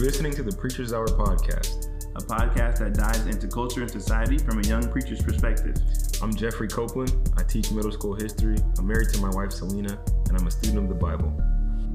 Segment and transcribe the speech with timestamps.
[0.00, 1.88] You're listening to the Preacher's Hour podcast.
[2.16, 5.76] a podcast that dives into culture and society from a young preacher's perspective.
[6.22, 7.12] I'm Jeffrey Copeland.
[7.36, 8.56] I teach middle school history.
[8.78, 11.28] I'm married to my wife Selena, and I'm a student of the Bible.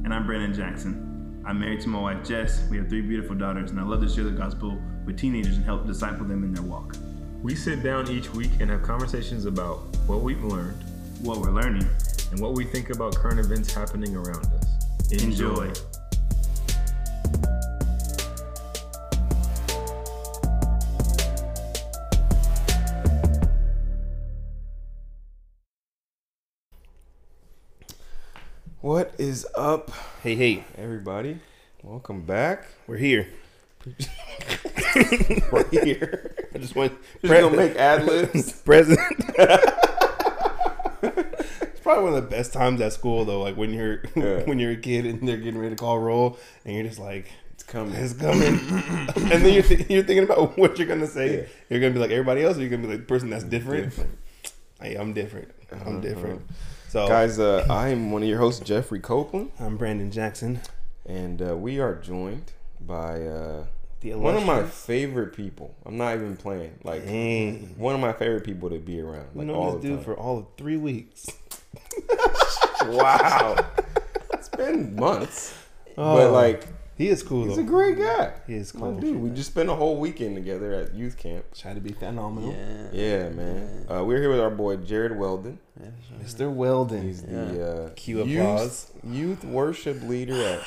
[0.04, 1.42] And I'm Brandon Jackson.
[1.48, 2.68] I'm married to my wife Jess.
[2.70, 5.66] We have three beautiful daughters, and I love to share the gospel with teenagers and
[5.66, 6.96] help disciple them in their walk.
[7.42, 10.78] We sit down each week and have conversations about what we've learned
[11.22, 11.90] What we're learning.
[12.30, 14.68] and what we think about current events happening around us.
[15.12, 15.70] Enjoy.
[15.70, 15.95] What
[29.36, 29.92] is up,
[30.24, 31.40] Hey, hey, everybody?
[31.84, 32.68] Welcome back.
[32.88, 33.28] we're here.
[35.52, 36.36] We're here.
[36.56, 36.94] I just went.
[37.22, 38.54] Just gonna make ad libs.
[38.66, 39.02] President.
[41.04, 43.42] it's probably one of the best times at school, though.
[43.42, 44.44] Like when you're Yeah.
[44.46, 47.28] when you're a kid and they're getting ready to call roll, and you're just like,
[47.52, 47.94] It's coming.
[47.94, 51.42] "It's coming," and then you're th- you're thinking about what you're gonna say.
[51.42, 51.48] Yeah.
[51.70, 53.84] You're gonna be like everybody else, or you're gonna be like the person that's different.
[53.90, 54.18] Different.
[54.82, 55.52] Hey, I'm different.
[55.74, 56.00] I'm Uh-huh.
[56.00, 56.42] different.
[56.96, 60.62] So, Guys, uh, I am one of your hosts, Jeffrey Copeland, I'm Brandon Jackson.
[61.06, 63.66] and uh, we are joined by uh,
[64.00, 65.76] The one of my favorite people.
[65.86, 66.80] I'm not even playing.
[66.86, 67.76] Like Dang.
[67.78, 69.28] one of my favorite people to be around.
[69.34, 70.06] We Like know all this the dude time.
[70.06, 71.26] for all of three weeks.
[72.84, 73.58] wow.
[74.32, 75.54] it's been months,
[75.98, 76.66] Oh, but like
[76.98, 77.46] he is cool.
[77.46, 77.62] he's though.
[77.62, 78.34] a great guy.
[78.48, 79.00] He is My cool.
[79.00, 81.46] dude, we just spent a whole weekend together at youth camp.
[81.54, 82.54] Try to be phenomenal.
[82.54, 82.88] Yeah.
[82.94, 83.86] Yeah, man.
[83.90, 85.60] Uh, we're here with our boy Jarrod Weldon.
[85.82, 85.90] Yeah,
[86.24, 86.52] Mr.
[86.54, 87.02] Weldon.
[87.04, 88.92] He's the uh, Cue youth, applause.
[89.04, 90.62] youth worship leader at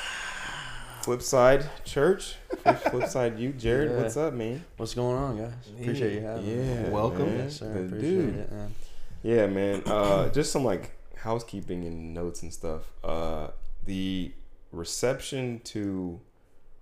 [1.03, 2.35] Flipside Church.
[2.65, 3.55] Flipside Youth.
[3.57, 3.97] Jarrod, Yeah.
[4.01, 4.63] what's up, man?
[4.77, 5.53] What's going on, guys?
[5.79, 6.67] Appreciate you having me.
[6.67, 7.25] Yeah, Welcome.
[7.27, 7.37] man.
[7.39, 7.71] Yes, sir.
[7.85, 8.35] Appreciate dude.
[8.35, 8.75] it, man.
[9.23, 9.81] Yeah, man.
[9.85, 12.81] Uh, just some like housekeeping and notes and stuff.
[13.03, 13.47] Uh,
[13.85, 14.31] the
[14.71, 16.19] reception to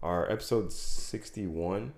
[0.04, 1.94] our episode sixty-one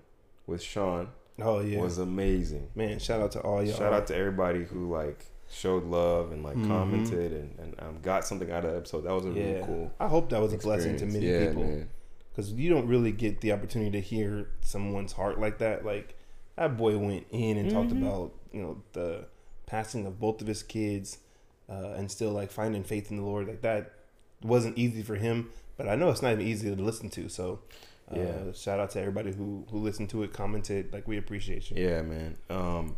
[0.46, 1.08] with Sean
[1.42, 2.68] Oh yeah, was amazing.
[2.74, 2.98] man!
[2.98, 3.76] Shout out to all y'all.
[3.78, 6.66] Shout out to everybody who like showed love and like Mhm.
[6.68, 9.02] commented and, and um, got something out of the episode.
[9.02, 9.44] That was a yeah.
[9.52, 9.90] really cool.
[9.98, 11.84] I hope that was a blessing to many yeah, people
[12.30, 15.84] because you don't really get the opportunity to hear someone's heart like that.
[15.84, 16.14] Like
[16.56, 18.02] that boy went in and talked Mhm.
[18.06, 19.24] about you know the
[19.66, 21.18] passing of both of his kids,
[21.70, 23.48] uh, and still like finding faith in the Lord.
[23.48, 23.92] Like that
[24.42, 27.28] wasn't easy for him, but I know it's not even easy to listen to.
[27.28, 27.60] So.
[28.12, 28.52] Uh, Yeah.
[28.54, 30.92] Shout out to everybody who who listened to it, commented.
[30.92, 31.76] Like we appreciate you.
[31.80, 32.36] Yeah, man.
[32.48, 32.96] Um,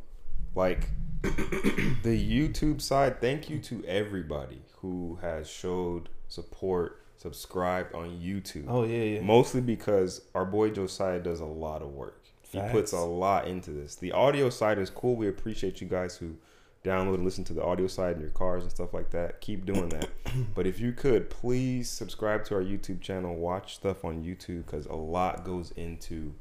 [0.54, 0.88] like
[1.22, 3.20] the YouTube side.
[3.20, 8.64] Thank you to everybody who has showed support, subscribed on YouTube.
[8.68, 9.20] Oh yeah, yeah.
[9.20, 12.18] Mostly because our boy Josiah does a lot of work.
[12.50, 13.94] He puts a lot into this.
[13.96, 15.16] The audio side is cool.
[15.16, 16.36] We appreciate you guys who
[16.84, 19.40] download and listen to the audio side in your cars and stuff like that.
[19.40, 20.08] Keep doing that.
[20.54, 23.34] but if you could, please subscribe to our YouTube channel.
[23.36, 26.34] Watch stuff on YouTube because a lot goes into,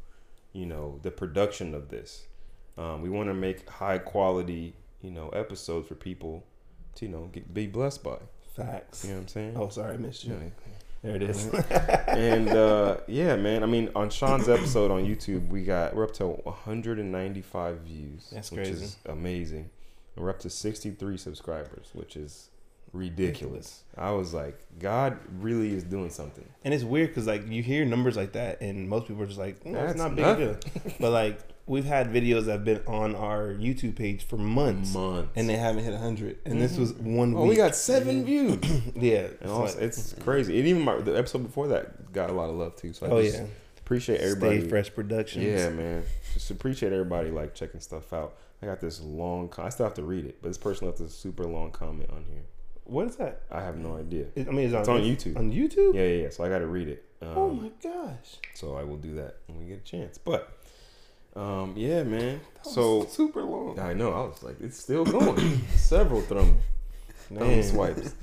[0.54, 2.26] you know, the production of this.
[2.78, 6.44] Um, we want to make high quality, you know, episodes for people
[6.96, 8.18] to, you know, get, be blessed by.
[8.56, 9.04] Facts.
[9.04, 9.54] You know what I'm saying?
[9.58, 10.52] Oh, sorry, I missed you.
[11.04, 11.48] There it is.
[12.08, 13.64] and uh, yeah, man.
[13.64, 18.30] I mean, on Sean's episode on YouTube, we got we're up to 195 views.
[18.32, 18.86] That's which crazy.
[18.86, 19.70] is amazing.
[20.16, 22.50] We're up to 63 subscribers, which is
[22.94, 23.84] ridiculous.
[23.98, 26.48] I was like, God really is doing something.
[26.64, 29.40] And it's weird because like you hear numbers like that, and most people are just
[29.40, 30.46] like, no, That's it's not big nothing.
[30.48, 30.94] deal.
[31.00, 35.32] but like we've had videos that have been on our YouTube page for months, Months.
[35.36, 36.40] and they haven't hit hundred.
[36.46, 36.82] And this mm-hmm.
[36.82, 37.52] was one oh, week.
[37.52, 38.60] we got seven mm-hmm.
[38.60, 38.82] views.
[38.96, 39.20] yeah.
[39.20, 40.60] And it's also, like- it's crazy.
[40.60, 42.94] And even my, the episode before that got a lot of love too.
[42.94, 43.46] So I oh just yeah.
[43.80, 44.60] appreciate everybody.
[44.60, 45.46] Stay Fresh Productions.
[45.46, 46.04] Yeah, man.
[46.34, 48.36] Just appreciate everybody like checking stuff out.
[48.62, 49.52] I got this long.
[49.58, 52.26] I still have to read it, but this person left a super long comment on
[52.32, 52.44] here.
[52.84, 53.42] What is that?
[53.52, 54.26] I have no idea.
[54.36, 55.38] It- I mean, it's on, It's on YouTube.
[55.38, 55.96] On YouTube.
[55.96, 56.30] Yeah, yeah, yeah.
[56.30, 57.06] So I got to read it.
[57.22, 58.38] Um, Oh my gosh.
[58.54, 60.18] So I will do that when we get a chance.
[60.18, 60.52] But,
[61.36, 62.42] um, yeah, man.
[62.64, 63.80] So super long.
[63.80, 64.12] I know.
[64.12, 65.62] I was like, it's still going.
[65.76, 66.58] Several thumb
[67.34, 68.14] thumb swipes.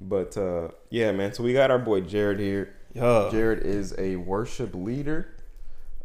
[0.00, 1.32] But uh, yeah, man.
[1.34, 2.74] So we got our boy Jarrod here.
[2.94, 3.28] Yeah.
[3.32, 5.34] Jarrod is a worship leader.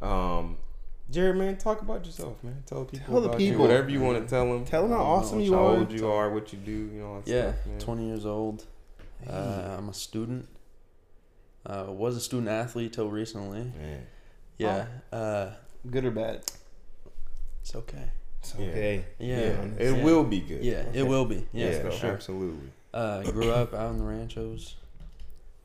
[0.01, 0.57] Um,
[1.11, 2.63] Jarrod, man, talk about yourself, man.
[2.65, 3.65] Tell people Tell the about you, people.
[3.65, 4.63] whatever you want to tell them.
[4.65, 5.77] Tell them how awesome know you how are.
[5.77, 7.21] old you are, what you do, you know.
[7.25, 8.65] Yeah, stuff, 20 years old.
[9.29, 10.47] Uh, I'm a student.
[11.65, 13.71] Uh, was a student athlete till recently.
[13.77, 14.07] Man.
[14.57, 14.85] Yeah.
[15.11, 15.51] Uh,
[15.89, 16.43] Good or bad?
[17.61, 18.11] it's okay.
[18.39, 18.65] It's Yeah.
[18.67, 19.05] okay.
[19.19, 19.35] Yeah.
[19.77, 20.03] It Yeah.
[20.03, 20.63] will be good.
[20.63, 21.45] Yeah, it will be.
[21.53, 22.11] Yeah, yeah, for sure.
[22.11, 22.69] absolutely.
[22.93, 24.75] Uh, grew up out in the ranchos.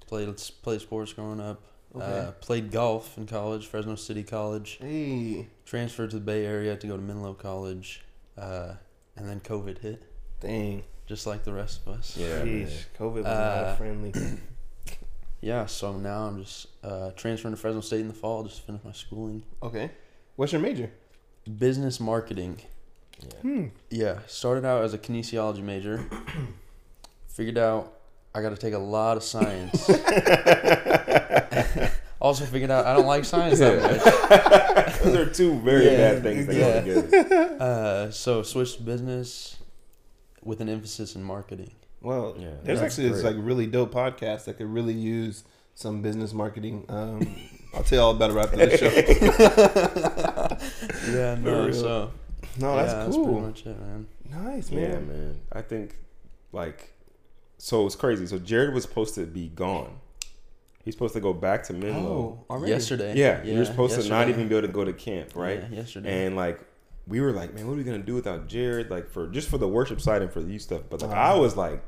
[0.06, 1.62] Played played sports growing up.
[2.00, 4.78] Uh, played golf in college, Fresno City College.
[4.80, 5.48] Hey.
[5.64, 8.02] Transferred to the Bay Area to go to Menlo College.
[8.36, 8.74] Uh,
[9.16, 10.02] and then COVID hit,
[10.40, 10.82] Dang.
[11.06, 12.16] just like the rest of us.
[12.18, 12.46] Yeah, man.
[12.66, 12.84] Sheesh.
[12.98, 14.12] COVID was Uh, not friendly.
[15.40, 18.42] yeah, so now I'm just uh, transferring to Fresno State in the fall.
[18.44, 19.42] Just to finish my schooling.
[19.62, 19.90] Okay.
[20.36, 20.90] What's your major?
[21.58, 22.60] Business marketing.
[23.40, 23.68] Hmm.
[23.90, 26.04] Yeah, started out as a kinesiology major.
[27.28, 27.94] Figured out
[28.34, 29.88] I got to take a lot of science.
[32.20, 34.02] also figured out I don't like science that much.
[35.02, 36.80] Those are two very Yeah, bad things that yeah.
[36.94, 37.56] go together.
[37.60, 39.56] Uh, so switched to business
[40.42, 41.72] with an emphasis in marketing.
[42.02, 46.02] Well, Yeah, there's that's actually this like really dope podcast that could really use some
[46.02, 46.84] business marketing.
[46.88, 47.36] Um,
[47.74, 48.90] I'll tell you all about it right after the show.
[51.12, 52.10] Yeah, no, so
[52.58, 53.24] No, yeah, that's That's cool.
[53.26, 54.06] pretty much it, man.
[54.30, 55.08] nice, Yeah, man.
[55.08, 55.40] man.
[55.52, 55.96] I think
[56.52, 56.92] like
[57.58, 58.26] so it's crazy.
[58.26, 59.98] So Jarrod was supposed to be gone.
[60.86, 62.38] He's supposed to go back to Menlo.
[62.48, 62.70] Oh, already?
[62.72, 63.14] Yesterday.
[63.16, 65.64] Yeah, you're supposed to not even be able to go to camp, right?
[65.68, 66.24] Yeah, yesterday.
[66.26, 66.60] And like
[67.08, 68.88] we were like, man, what are we gonna do without Jarrod?
[68.88, 70.82] Like for just for the worship side and for you stuff.
[70.88, 71.82] But like Uh, I was like,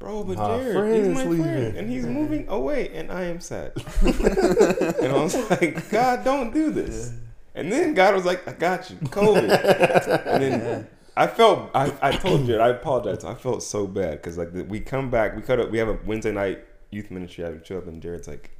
[0.00, 1.44] bro, but my Jarrod, friend he's is my leaving.
[1.44, 3.72] friend, and he's moving away, and I am sad.
[4.02, 7.12] and I was like, God, don't do this.
[7.54, 10.26] And then God was like, I got you, COVID.
[10.26, 13.24] and then I felt, I, I told Jarrod, I apologize.
[13.24, 15.98] I felt so bad because like we come back, we cut up, we have a
[16.04, 17.44] Wednesday night youth ministry.
[17.44, 18.50] I show up, and Jarrod's like,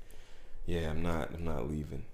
[0.67, 2.05] Yeah, I'm not, I'm not leaving.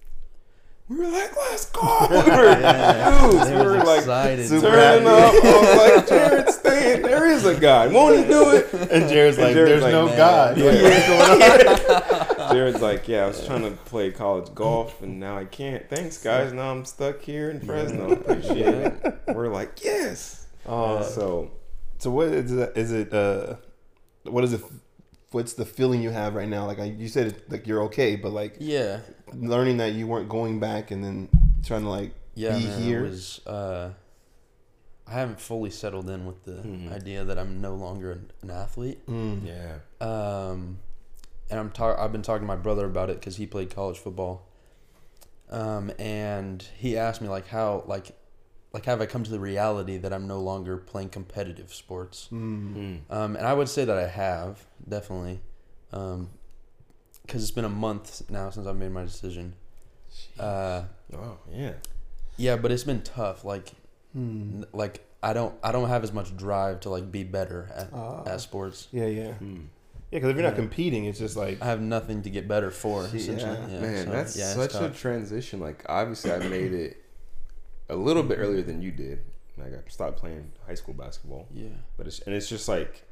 [0.89, 1.83] We were like, let's go.
[2.11, 3.21] We were, Yeah.
[3.31, 4.49] dudes, we was were like excited.
[4.49, 5.35] turning up.
[5.35, 7.03] I was like, Jarrod, staying.
[7.03, 7.93] There is a God.
[7.93, 8.73] Won't he do it?
[8.73, 10.57] And Jarrod's And like, Jarrod's "There's like, no man, God.
[10.59, 10.65] yeah.
[10.65, 15.19] What is going on?" Jarrod's like, yeah, I was trying to play college golf and
[15.19, 15.89] now I can't.
[15.91, 16.53] Thanks, guys.
[16.53, 18.13] Now I'm stuck here in Fresno.
[18.13, 19.19] Appreciate it.
[19.27, 20.47] We're like, yes.
[20.65, 21.51] Uh, So,
[21.99, 22.73] so what is it?
[22.77, 23.13] Is it?
[23.13, 23.57] Uh,
[24.23, 24.61] what is it?
[25.37, 26.65] What's the feeling you have right now?
[26.67, 29.01] Like I, you said, it, like you're okay, but like yeah,
[29.35, 31.29] learning that you weren't going back and then
[31.63, 33.03] trying to like yeah, be man, here.
[33.03, 33.91] Was, uh,
[35.07, 36.91] I haven't fully settled in with the Mhm.
[36.91, 39.07] idea that I'm no longer an, an athlete.
[39.07, 39.41] Mm.
[39.47, 39.75] yeah.
[40.01, 40.79] Um,
[41.51, 41.99] and I'm talk.
[41.99, 44.49] I've been talking to my brother about it because he played college football.
[45.51, 48.07] Um, and he asked me like how like,
[48.77, 52.29] like have I come to the reality that I'm no longer playing competitive sports?
[52.31, 53.01] Mm.
[53.09, 55.41] Um, and I would say that I have definitely,
[55.95, 56.29] um,
[57.23, 59.55] because it's been a month now since I've made my decision.
[60.39, 60.83] Uh,
[61.15, 61.73] Oh, yeah.
[62.37, 63.45] yeah, but it's been tough.
[63.47, 63.73] Like,
[64.15, 64.59] Mm.
[64.59, 67.89] n- like I don't I don't have as much drive to like be better at,
[67.95, 68.25] Ah.
[68.27, 68.89] at sports.
[68.93, 69.55] Yeah, yeah, Mm.
[70.11, 70.19] yeah.
[70.19, 70.57] Because if you're not Yeah.
[70.65, 73.05] competing, it's just like I have nothing to get better for.
[73.05, 73.15] Yeah.
[73.15, 75.61] Essentially, yeah, Man, so, that's yeah, it's such a transition.
[75.61, 77.03] Like, obviously, I made it
[77.89, 79.21] a little bit earlier than you did.
[79.59, 81.47] Like, I stopped playing high school basketball.
[81.55, 81.69] yeah.
[81.97, 83.05] But it's, and it's just like,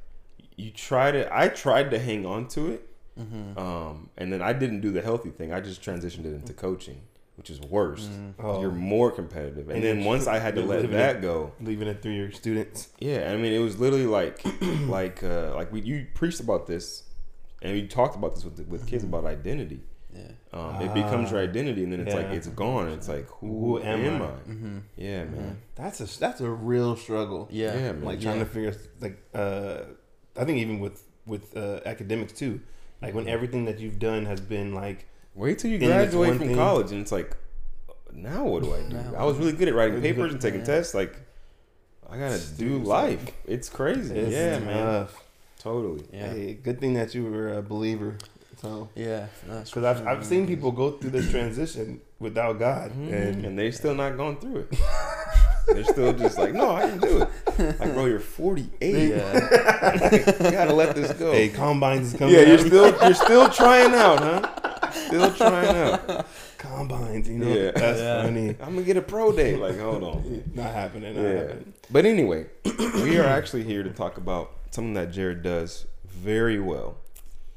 [0.57, 2.89] you try to, I tried to hang on to it.
[3.19, 3.59] Mm-hmm.
[3.59, 5.53] Um, and then I didn't do the healthy thing.
[5.53, 7.01] I just transitioned it into coaching,
[7.37, 8.07] which is worse.
[8.07, 8.45] Mm-hmm.
[8.47, 9.69] oh, You're more competitive.
[9.71, 11.23] And, And then once I had to let that it.
[11.23, 12.89] go, leaving it through your students.
[12.99, 14.45] yeah, I mean, it was literally like,
[14.89, 17.05] like, uh, like we you preached about this,
[17.63, 19.15] and we talked about this with with kids Mm-hmm.
[19.15, 19.81] about identity.
[20.15, 20.23] Yeah.
[20.53, 22.89] Um, it becomes your Ah, identity, and then it's like it's gone.
[22.91, 24.27] It's like who, Who am am, I?
[24.27, 24.29] I?
[24.29, 24.79] Mm-hmm.
[24.97, 25.59] Yeah, man.
[25.75, 27.49] That's a that's a real struggle.
[27.51, 27.75] Yeah.
[27.75, 28.05] Yeah, man.
[28.05, 28.45] like trying Yeah.
[28.45, 29.79] to figure like uh
[30.41, 32.61] I think even with with uh, academics too.
[33.03, 36.37] Like when everything that you've done has been like Wait till you In this graduate
[36.39, 37.37] from thing- college, and it's like,
[38.13, 39.17] now what do I do?
[39.17, 40.67] I was really good at writing papers and taking Yeah.
[40.67, 40.95] tests.
[40.95, 41.17] Like,
[42.09, 43.33] I gotta do life.
[43.45, 44.15] It's crazy.
[44.17, 45.09] it's yeah, man.
[45.59, 46.05] Totally.
[46.13, 46.29] Yeah.
[46.33, 48.17] Hey, good thing that you were a believer.
[48.65, 49.27] So Yeah.
[49.47, 53.13] That's because I've I've seen people go through this transition without God, Mhm.
[53.13, 54.79] and And they're still not going through it.
[55.69, 57.29] they're still just like, no, I can do it.
[57.81, 59.09] Like, bro, you're 48.
[59.11, 60.13] Yeah.
[60.45, 61.33] you gotta let this go.
[61.33, 62.35] hey, combines is coming.
[62.35, 62.67] yeah, you're out.
[62.67, 64.91] still you're still trying out, huh?
[64.93, 66.27] Still trying out.
[66.57, 67.29] combines.
[67.29, 67.71] You know, Yeah.
[67.73, 68.23] that's Yeah.
[68.25, 68.49] funny.
[68.63, 69.57] I'm gonna get a pro day.
[69.57, 70.43] Like, hold on.
[70.55, 71.15] Not happening.
[71.17, 71.33] Not Yeah.
[71.41, 71.73] happening.
[71.91, 72.47] But anyway,
[73.05, 76.97] we are actually here to talk about something that Jarrod does very well,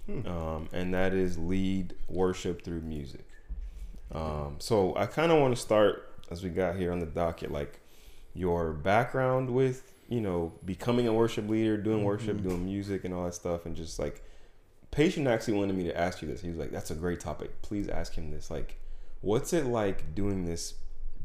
[0.10, 3.26] um, and that is lead worship through music.
[4.12, 7.52] Um, so I kind of want to start as we got here on the docket,
[7.52, 7.80] like
[8.34, 13.26] your background with you know becoming a worship leader, doing worship, doing music, and all
[13.26, 14.24] that stuff, and just like
[14.92, 16.42] patient actually wanted me to ask you this.
[16.42, 17.62] He was like, "That's a great topic.
[17.62, 18.50] Please ask him this.
[18.50, 18.80] Like,
[19.22, 20.76] what's it like doing this,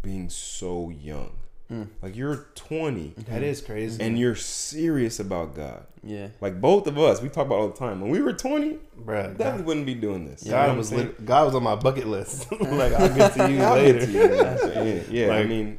[0.02, 1.36] being so young?
[1.72, 1.88] Mm.
[2.02, 4.02] Like you're 20 That is crazy.
[4.02, 5.86] and you're serious about God.
[6.04, 6.28] Yeah.
[6.40, 8.00] Like both of us, we talk about all the time.
[8.00, 10.42] When we were 20, Bruh, definitely God, wouldn't be doing this.
[10.42, 12.50] God was what God was on my bucket list.
[12.60, 14.06] like I'll get to you later.
[14.06, 14.28] to you.
[14.28, 15.04] man.
[15.10, 15.78] yeah, yeah I mean,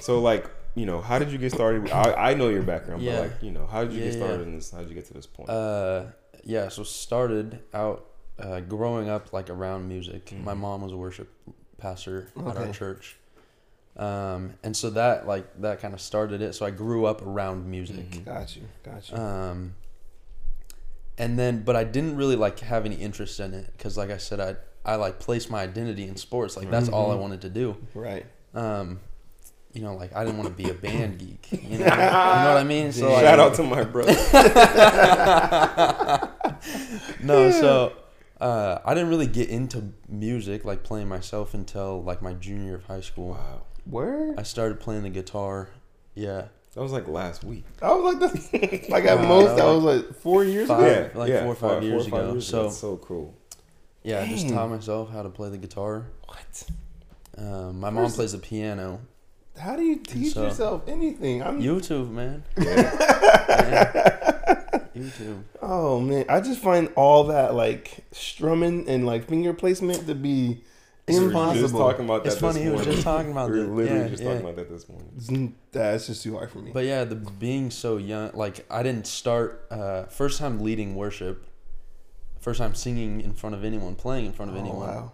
[0.00, 1.90] so like, you know, how did you get started?
[1.90, 3.12] I, I know your background, Yeah.
[3.20, 4.46] but like, you know, how did you Yeah, get started yeah.
[4.46, 4.70] in this?
[4.70, 5.48] How did you get to this point?
[5.48, 6.04] Uh,
[6.44, 6.68] yeah.
[6.68, 8.06] So started out
[8.38, 10.26] uh, growing up like around music.
[10.26, 10.44] Mhm.
[10.44, 11.28] My mom was a worship
[11.78, 13.16] pastor at our church,
[13.96, 16.54] um, and so that like that kind of started it.
[16.54, 18.10] So I grew up around music.
[18.10, 18.24] Mhm.
[18.24, 18.62] Got you.
[18.82, 19.16] Got you.
[19.16, 19.74] Um,
[21.18, 24.16] and then but I didn't really like have any interest in it because like I
[24.16, 27.50] said I I like placed my identity in sports like that's all I wanted to
[27.50, 27.76] do.
[27.94, 28.26] Right.
[28.54, 29.00] Um,
[29.72, 31.48] you know, like I didn't want to be a band geek.
[31.50, 32.92] You know, you know what I mean?
[32.92, 34.12] So like, Shout out to my brother.
[37.22, 37.92] no, so
[38.40, 42.74] uh, I didn't really get into music, like playing myself, until like my junior year
[42.76, 43.30] of high school.
[43.30, 44.34] wow, Where?
[44.38, 45.68] I started playing the guitar.
[46.14, 47.64] Yeah, that was like last week.
[47.80, 48.52] I was like, this,
[48.90, 51.18] like at Wow, most, that was like four years five- ago.
[51.18, 52.38] like four or five years ago.
[52.40, 53.34] So- That's so cool.
[54.02, 54.20] yeah.
[54.20, 56.06] I just taught myself how to play the guitar.
[56.26, 56.64] What?
[57.38, 59.00] Um, my mom First- plays the piano.
[59.58, 61.42] How do you teach So- yourself anything?
[61.42, 61.60] I'm.
[61.60, 62.44] YouTube, man.
[62.58, 62.74] Yeah.
[63.94, 64.78] Yeah.
[64.96, 65.42] YouTube.
[65.62, 70.62] Oh man, I just find all that like strumming and like finger placement to be
[71.08, 71.62] We impossible.
[71.62, 72.32] just talking about that.
[72.32, 72.60] It's funny.
[72.60, 74.28] This He was just talking about We were literally yeah, just yeah.
[74.30, 75.54] talking about that this morning.
[75.72, 76.70] That's just too hard for me.
[76.72, 81.44] But yeah, the being so young, like I didn't start uh, first time leading worship,
[82.40, 84.88] first time singing in front of anyone, playing in front of oh, anyone.
[84.88, 85.12] wow.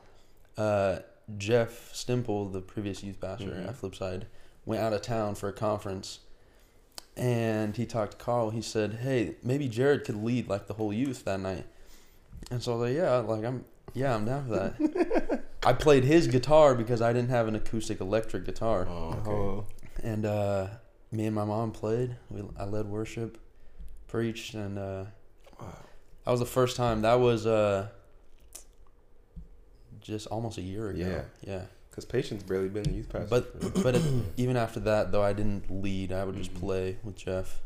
[0.56, 0.98] Uh,
[1.38, 3.68] Jeff Stimple, the previous youth pastor Mhm.
[3.68, 4.24] at Flipside,
[4.66, 6.20] went out of town for a conference,
[7.16, 8.50] and he talked to Carl.
[8.50, 11.64] He said, "Hey, maybe Jarrod could lead like the whole youth that night."
[12.50, 13.64] And so I was like, "Yeah, like I'm,
[13.94, 18.00] yeah, I'm down for that." I played his guitar because I didn't have an acoustic
[18.00, 19.30] electric guitar Oh, okay.
[19.30, 19.66] Oh,
[20.02, 20.66] and uh,
[21.12, 22.16] me and my mom played.
[22.30, 23.36] We I led worship,
[24.06, 25.04] preached, and uh,
[25.60, 25.66] Wow.
[26.24, 27.02] that was the first time.
[27.02, 27.88] That was uh,
[30.00, 30.98] just almost a year ago.
[31.06, 31.22] Yeah.
[31.52, 31.62] yeah.
[31.90, 33.28] Because Patience barely been the youth pastor.
[33.28, 34.02] But but it,
[34.38, 36.12] even after that, though, I didn't lead.
[36.12, 36.60] I would just Mhm.
[36.60, 37.60] play with Jeff.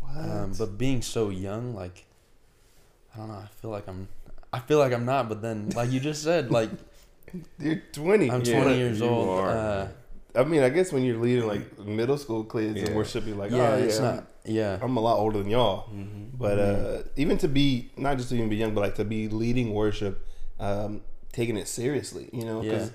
[0.00, 0.16] what?
[0.16, 2.06] Um, but being so young, like
[3.14, 3.34] I don't know.
[3.34, 4.08] I feel like I'm.
[4.52, 5.28] I feel like I'm not.
[5.28, 6.70] But then, like you just said, like
[7.58, 8.30] you're 20.
[8.30, 9.40] I'm Yeah, 20 years old.
[9.40, 9.86] uh.
[10.34, 12.86] I mean, I guess when you're leading like middle school kids Yeah.
[12.86, 14.26] and worship, you're like, yeah, oh, yeah, it's I'm- not.
[14.44, 14.78] Yeah.
[14.82, 15.88] I'm a lot older than y'all.
[15.94, 16.30] Mhm.
[16.36, 19.28] But uh, even to be not just to even be young, but like to be
[19.28, 20.26] leading worship,
[20.58, 22.94] um, taking it seriously, you know, because Yeah.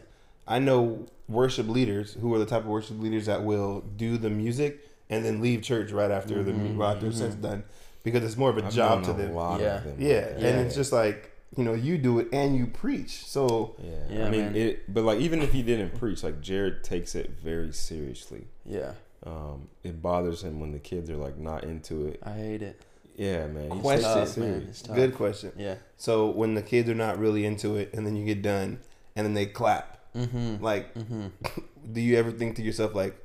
[0.55, 4.29] I know worship leaders who are the type of worship leaders that will do the
[4.29, 4.79] music
[5.09, 7.63] and then leave church right after the Mhm, right after set's done
[8.03, 9.35] because it's more of a I've job to known a them.
[9.35, 9.79] lot of Yeah.
[9.79, 9.95] them.
[9.99, 10.47] Yeah, Yeah.
[10.47, 14.27] and it's just like you know you do it and you preach, so Yeah, Yeah,
[14.27, 14.55] I mean man.
[14.55, 18.47] it, but like even if he didn't preach, like Jarrod takes it very seriously.
[18.65, 18.93] Yeah.
[19.25, 22.19] Um, it bothers him when the kids are like not into it.
[22.23, 22.81] I hate it.
[23.15, 23.79] Yeah, man.
[23.81, 24.03] Question.
[24.03, 24.27] Tough, man.
[24.27, 24.69] serious.
[24.69, 24.95] It's tough.
[24.95, 25.51] good question.
[25.57, 25.75] Yeah.
[25.97, 28.79] So when the kids are not really into it, and then you get done,
[29.15, 30.63] and then they clap, Mm-hmm.
[30.63, 31.27] like, mm-hmm.
[31.93, 33.15] do you ever think to yourself like,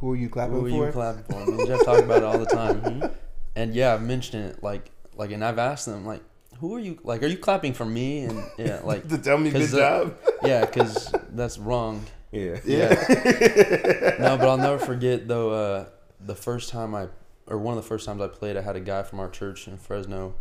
[0.00, 0.86] who are you clapping Who are for?
[0.86, 1.46] you clapping for?
[1.46, 3.10] Me and Jeff talk about it all the time.
[3.56, 6.22] And yeah, I've mentioned it like like, and I've asked them like,
[6.60, 6.98] who are you?
[7.04, 8.24] Like, are you clapping for me?
[8.24, 10.16] And yeah, like to tell me good 'cause, uh, job.
[10.44, 12.04] yeah, because that's wrong.
[12.32, 12.60] Yeah.
[12.64, 12.94] Yeah.
[14.18, 15.50] No, but I'll never forget though.
[15.50, 15.86] Uh,
[16.20, 17.08] the first time I,
[17.46, 19.68] or one of the first times I played, I had a guy from our church
[19.68, 20.34] in Fresno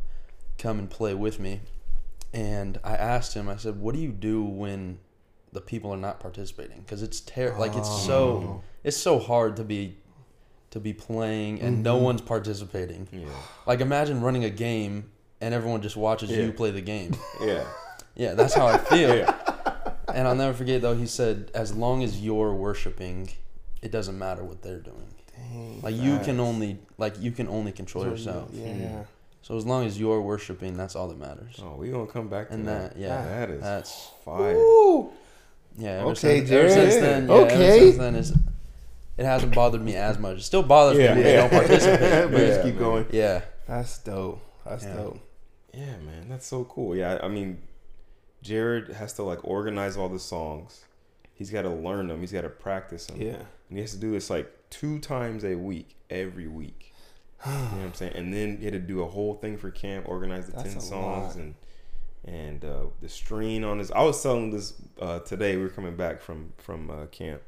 [0.57, 1.61] come and play with me,
[2.33, 3.47] and I asked him.
[3.47, 4.97] I said, "What do you do when
[5.53, 6.79] the people are not participating?
[6.81, 8.07] Because it's ter- like it's Oh.
[8.07, 9.97] so it's so hard to be
[10.71, 12.01] to be playing and no Mhm.
[12.01, 13.07] one's participating.
[13.13, 13.27] Yeah.
[13.65, 16.37] Like imagine running a game and everyone just watches Yeah.
[16.43, 17.15] you play the game.
[17.41, 17.63] Yeah.
[18.15, 19.15] Yeah, that's how I feel.
[19.15, 19.33] Yeah.
[20.13, 20.95] And I'll never forget though.
[20.95, 23.29] He said, "As long as you're worshiping,
[23.83, 25.07] it doesn't matter what they're doing.
[25.35, 28.49] Dang, Like you can only like you can only control So, yourself.
[28.53, 28.73] Yeah.
[28.73, 29.01] Hmm.
[29.43, 31.59] So as long as you're worshiping, that's all that matters.
[31.61, 32.93] Oh, we gonna come back to And that.
[32.95, 34.55] that, yeah, that is that's fire.
[34.55, 35.11] Woo!
[35.77, 35.99] yeah.
[35.99, 36.73] Ever Okay, since, ever Jarrod.
[36.73, 37.79] since then, yeah, ever Okay.
[37.79, 38.31] since then, it's,
[39.17, 40.37] it hasn't bothered me as much.
[40.37, 41.13] It still bothers Yeah.
[41.13, 42.31] me when they don't participate.
[42.31, 42.83] but Yeah, just keep man.
[42.83, 43.05] going.
[43.11, 44.41] Yeah, That's dope.
[44.65, 44.93] That's Yeah.
[44.95, 45.19] dope.
[45.77, 46.95] Yeah, man, that's so cool.
[46.95, 47.61] Yeah, I mean,
[48.43, 50.85] Jarrod has to like organize all the songs.
[51.35, 52.19] He's got to learn them.
[52.19, 53.21] He's got to practice them.
[53.21, 53.35] Yeah.
[53.69, 56.93] And he has to do this like two times a week, every week.
[57.45, 58.13] You know what I'm saying?
[58.15, 60.81] And then he had to do a whole thing for camp, organize the That's ten
[60.81, 61.43] songs lot.
[61.43, 61.55] and
[62.25, 63.91] and uh, the strain on his.
[63.91, 65.55] I was telling this uh, today.
[65.57, 67.43] We were coming back from from uh, camp,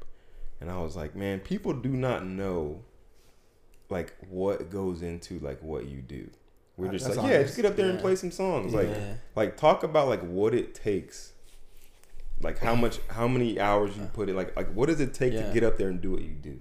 [0.60, 2.82] and I was like, man, people do not know
[3.88, 6.30] like what goes into like what you do.
[6.80, 8.72] We're just that's like, yeah, just get up there and play some songs.
[8.74, 9.14] Like, yeah.
[9.36, 11.32] like talk about like what it takes.
[12.42, 14.36] Like how much, how many hours you put in.
[14.36, 15.46] Like, like what does it take Yeah.
[15.46, 16.58] to get up there and do what you do?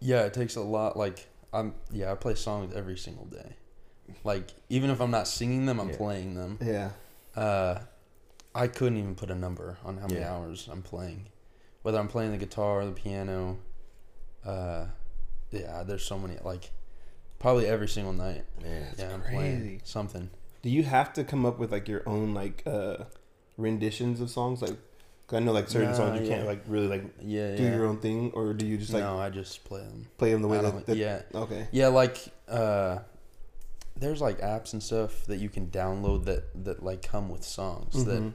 [0.00, 0.96] Yeah, it takes a lot.
[0.96, 3.56] Like I'm, yeah, I play songs every single day.
[4.24, 5.96] Like even if I'm not singing them, I'm Yeah.
[5.96, 6.58] playing them.
[6.62, 6.90] Yeah.
[7.36, 7.80] Uh,
[8.54, 10.34] I couldn't even put a number on how many Yeah.
[10.34, 11.28] hours I'm playing,
[11.82, 13.58] whether I'm playing the guitar or the piano.
[14.44, 14.86] Uh,
[15.50, 16.36] yeah, there's so many.
[16.42, 16.70] Like
[17.42, 18.44] probably every single night.
[18.62, 19.36] Man, yeah, I'm crazy.
[19.36, 20.30] playing something.
[20.62, 22.98] Do you have to come up with like your own like uh
[23.58, 24.62] renditions of songs?
[24.62, 24.76] Like,
[25.26, 27.74] 'cause I know like certain Nah, songs you can't like really like Yeah, do yeah.
[27.74, 30.06] your own thing, or do you just like no, I just play them.
[30.18, 30.96] play them the way that, that?
[30.96, 31.66] yeah, Okay.
[31.72, 31.88] yeah.
[31.88, 32.18] Like
[32.48, 32.98] uh,
[33.96, 37.94] there's like apps and stuff that you can download that that like come with songs
[37.94, 38.04] Mhm.
[38.06, 38.32] that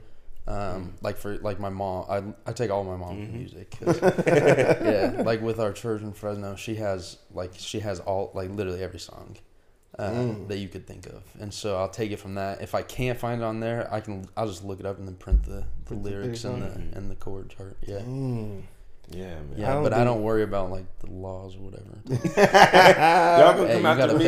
[0.48, 3.34] um like for like my mom I I take all my mom Mhm.
[3.34, 3.76] music
[4.28, 8.84] yeah like with our church in Fresno she has like she has all like literally
[8.84, 9.38] every song
[10.00, 10.48] uh, Mm.
[10.48, 13.18] that you could think of and so I'll take it from that if I can't
[13.20, 15.50] find it on there I can I'll just look it up and then print the,
[15.50, 18.62] the Print the lyrics and the and the chord chart yeah Mm.
[19.10, 19.54] Yeah, man.
[19.56, 23.74] yeah don't but I don't worry about like the laws or whatever Y'all gonna Hey,
[23.74, 24.26] come you after gotta me?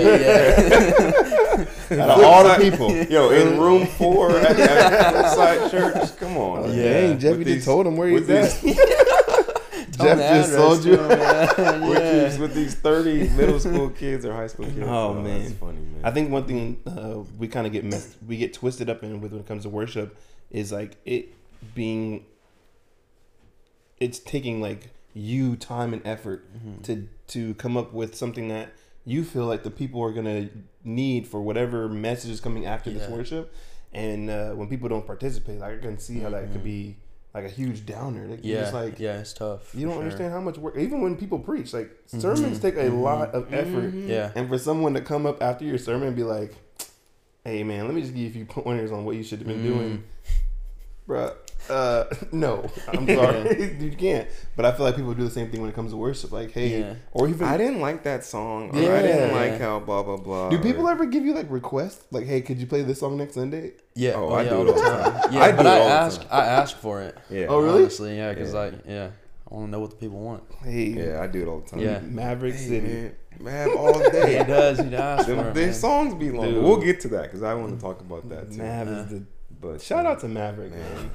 [1.89, 1.99] yeah.
[2.03, 2.91] Out of all the people.
[2.91, 6.17] Yo, in room four at, at Flipside Church.
[6.17, 6.59] Come on.
[6.59, 6.75] Oh, man.
[6.77, 8.51] Dang, Jeff, With you these- just told him where he's at.
[9.91, 10.95] Jeff just address sold you.
[10.95, 11.09] to 'em,
[11.81, 11.89] man.
[11.89, 14.79] with, these, with these 30 middle school kids or high school kids.
[14.83, 15.53] Oh, that's man.
[15.55, 15.99] funny, man.
[16.03, 19.19] I think one thing uh, we kind of get messed, we get twisted up in
[19.19, 20.17] with when it comes to worship
[20.51, 21.33] is like it
[21.75, 22.25] being,
[23.99, 26.83] it's taking like you time and effort Mhm.
[26.83, 28.69] to to come up with something that
[29.05, 30.49] you feel like the people are gonna
[30.83, 33.53] need for whatever message is coming after this worship,
[33.93, 36.63] and uh, when people don't participate, like I can see how that could Mhm.
[36.63, 36.97] be
[37.33, 38.25] like a huge downer.
[38.27, 39.73] Like, Yeah, just like yeah, it's tough.
[39.75, 40.01] you don't sure.
[40.03, 40.75] understand how much work.
[40.77, 42.61] Even when people preach, like sermons Mhm.
[42.61, 43.01] take a Mhm.
[43.01, 43.93] lot of effort.
[43.93, 44.07] Mhm.
[44.07, 46.55] Yeah, And for someone to come up after your sermon and be like,
[47.43, 49.47] "Hey, man, let me just give you a few pointers on what you should have
[49.47, 49.63] been Mm.
[49.73, 50.03] doing,"
[51.07, 51.33] bruh.
[51.69, 54.27] Uh, no, I'm sorry, you can't.
[54.55, 56.31] But I feel like people do the same thing when it comes to worship.
[56.31, 56.93] Like, hey, Yeah.
[57.11, 58.69] or even I didn't like that song.
[58.75, 60.49] Or I didn't like how blah, blah, blah.
[60.49, 62.03] do people or- ever give you like requests?
[62.11, 63.73] Like, hey, could you play this song next Sunday?
[63.95, 64.13] yeah.
[64.15, 65.21] Oh, Oh, I yeah, do all it the all the time.
[65.21, 65.33] time.
[65.33, 66.21] Yeah, I do but I ask.
[66.31, 67.17] I ask for it.
[67.29, 67.45] Yeah.
[67.49, 67.81] Oh, really?
[67.83, 68.59] Honestly, yeah, because Yeah.
[68.59, 69.09] like, yeah,
[69.51, 70.43] I want to know what the people want.
[70.63, 71.79] Hey, Yeah, I do it all the time.
[71.79, 71.99] Yeah.
[71.99, 72.87] Maverick Hey, City.
[72.87, 73.15] man.
[73.41, 74.43] Mab all He day.
[74.45, 74.79] does.
[74.79, 75.25] He does.
[75.25, 75.73] for Them, it, their man.
[75.73, 76.45] songs be long.
[76.51, 76.61] Dude.
[76.63, 78.57] We'll get to that because I want to talk about that too.
[78.57, 78.99] Mav Yeah.
[79.03, 79.23] is the
[79.61, 80.81] But shout out to Maverick, man.
[80.81, 81.09] man.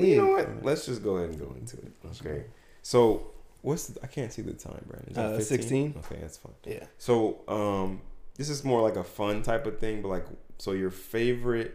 [0.00, 0.64] Well, you know what?
[0.64, 1.92] Let's just go ahead and go into it.
[2.20, 2.44] Okay.
[2.82, 3.28] So
[3.62, 5.10] what's the, I can't see the time, Brandon.
[5.10, 5.94] Is that Uh, 16.
[5.98, 6.52] Okay, that's fine.
[6.64, 6.84] Yeah.
[6.98, 8.00] So um,
[8.36, 10.26] this is more like a fun type of thing, but like,
[10.58, 11.74] so your favorite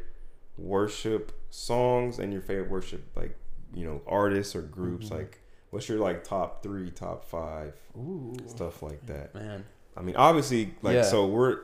[0.57, 3.35] worship songs and your favorite worship like
[3.73, 5.11] you know artists or groups Mhm.
[5.17, 8.35] like what's your like top three top five Ooh.
[8.47, 9.65] stuff like that Man,
[9.97, 11.01] i mean obviously like Yeah.
[11.03, 11.59] so we're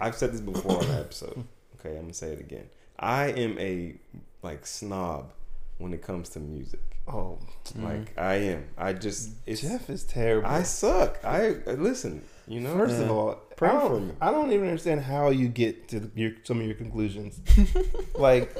[0.00, 1.44] i've said this before on the episode
[1.78, 2.68] okay i'm gonna say it again
[2.98, 3.94] i am a
[4.42, 5.32] like snob
[5.78, 7.38] when it comes to music Oh,
[7.76, 10.48] like i am i just it's Jeff is terrible.
[10.48, 14.12] i suck i listen you know First of all, Pray I don't, for me.
[14.20, 17.40] I don't even understand how you get to your, some of your conclusions.
[18.14, 18.54] like,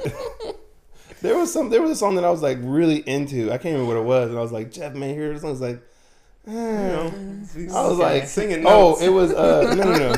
[1.21, 3.51] there was some, there was a song that I was like really into.
[3.51, 5.49] I can't remember what it was, and I was like, Jeff, man, here this song.
[5.49, 5.81] I was like,
[6.47, 6.51] eh.
[6.51, 10.13] you know I was like, singing oh, it was uh, no, no, no,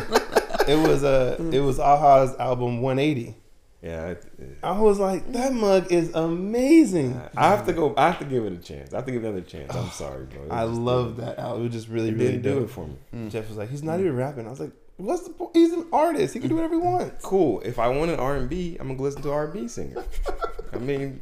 [0.67, 3.35] it was uh, it was Aha's album 180.
[3.81, 7.19] Yeah it- it- I was like, that mug is amazing.
[7.37, 7.93] I have to go.
[7.97, 8.93] I have to give it a chance.
[8.93, 9.73] I have to give it another chance.
[9.75, 10.47] I'm sorry, bro.
[10.49, 11.61] I love didn't- that album.
[11.61, 12.95] It was just really, It really didn't do it for me.
[13.15, 13.31] Mm.
[13.31, 14.47] Jeff was like, he's not even rapping.
[14.47, 15.51] I was like, what's the point?
[15.53, 16.33] He's an artist.
[16.33, 17.23] He can do whatever he wants.
[17.23, 17.61] Cool.
[17.61, 20.03] If I want an R and B, I'm gonna go listen to R&B singer.
[20.73, 21.21] I mean,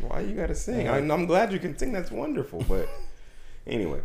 [0.00, 0.88] why you gotta sing?
[0.88, 1.92] I, I'm glad you can sing.
[1.92, 2.64] That's wonderful.
[2.68, 2.88] But
[3.66, 4.00] anyway,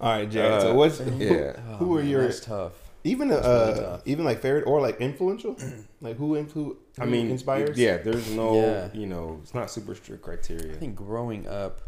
[0.00, 0.62] All right, Jack.
[0.62, 1.52] so Uh, what's yeah.
[1.68, 2.72] Oh, who are man, your That's tough.
[3.04, 5.56] Even That's uh really even like favorite or like influential?
[6.00, 7.76] like who influ- I mean, inspires?
[7.78, 8.88] Yeah, there's no, Yeah.
[8.94, 10.72] you know, it's not super strict criteria.
[10.72, 11.80] I think growing up,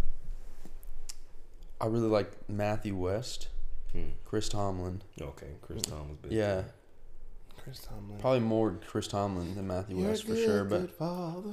[1.80, 3.48] I really like Matthew West,
[3.92, 4.08] Hmm.
[4.24, 5.02] Chris Tomlin.
[5.20, 6.16] Okay, Chris Thomas.
[6.22, 6.62] Big Yeah,
[7.62, 8.18] Chris Tomlin.
[8.18, 10.64] probably more Chris Tomlin than Matthew You're West for good, sure.
[10.64, 11.50] But good father.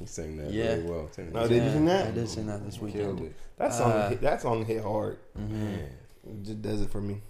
[0.00, 0.74] he sang that Yeah.
[0.74, 1.08] really well.
[1.12, 2.06] Sang Oh, that did you sing that?
[2.08, 3.32] I did sing that this weekend.
[3.58, 5.18] That song Uh, hit, that song hit hard.
[5.38, 5.50] Mhm.
[5.50, 5.90] Man.
[6.26, 7.22] It just does it for me.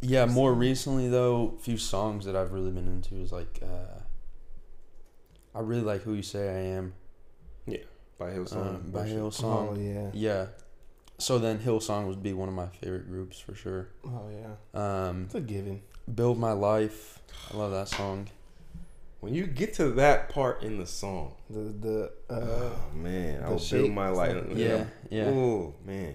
[0.00, 4.00] Yeah, more recently though, a few songs that I've really been into is like uh,
[5.54, 6.94] I really like Who You Say I Am
[7.66, 7.78] Yeah.
[8.18, 8.56] By Hillsong.
[8.76, 9.16] um, by Worship.
[9.16, 9.68] Hillsong.
[9.70, 10.10] Oh yeah.
[10.12, 10.46] Yeah.
[11.18, 13.88] So then Hillsong would be one of my favorite groups for sure.
[14.04, 15.08] Oh yeah.
[15.08, 15.82] Um, It's a given.
[16.14, 17.18] Build My Life.
[17.52, 18.28] I love that song.
[19.20, 23.46] When you get to that part in the song, The the uh, oh man, I
[23.46, 24.30] the will shake build my life.
[24.30, 24.56] stuff.
[24.56, 25.24] Yeah, yeah.
[25.26, 26.14] Oh man,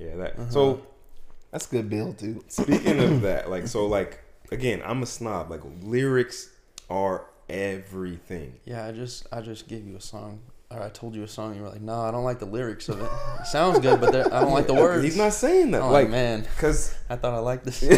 [0.00, 0.16] yeah.
[0.16, 0.38] That.
[0.38, 0.50] Uh-huh.
[0.50, 0.82] So
[1.52, 2.42] that's a good bill too.
[2.48, 5.50] speaking of that, like, so like again, I'm a snob.
[5.50, 6.50] Like lyrics
[6.90, 8.54] are everything.
[8.64, 10.40] Yeah, I just I just gave you a song.
[10.70, 11.54] Or I told you a song.
[11.54, 13.10] You were like, "No, I don't like the lyrics of it.
[13.40, 15.82] It sounds good, but I don't like the words." He's not saying that.
[15.82, 17.82] I'm like, like, man, cause I thought I liked this.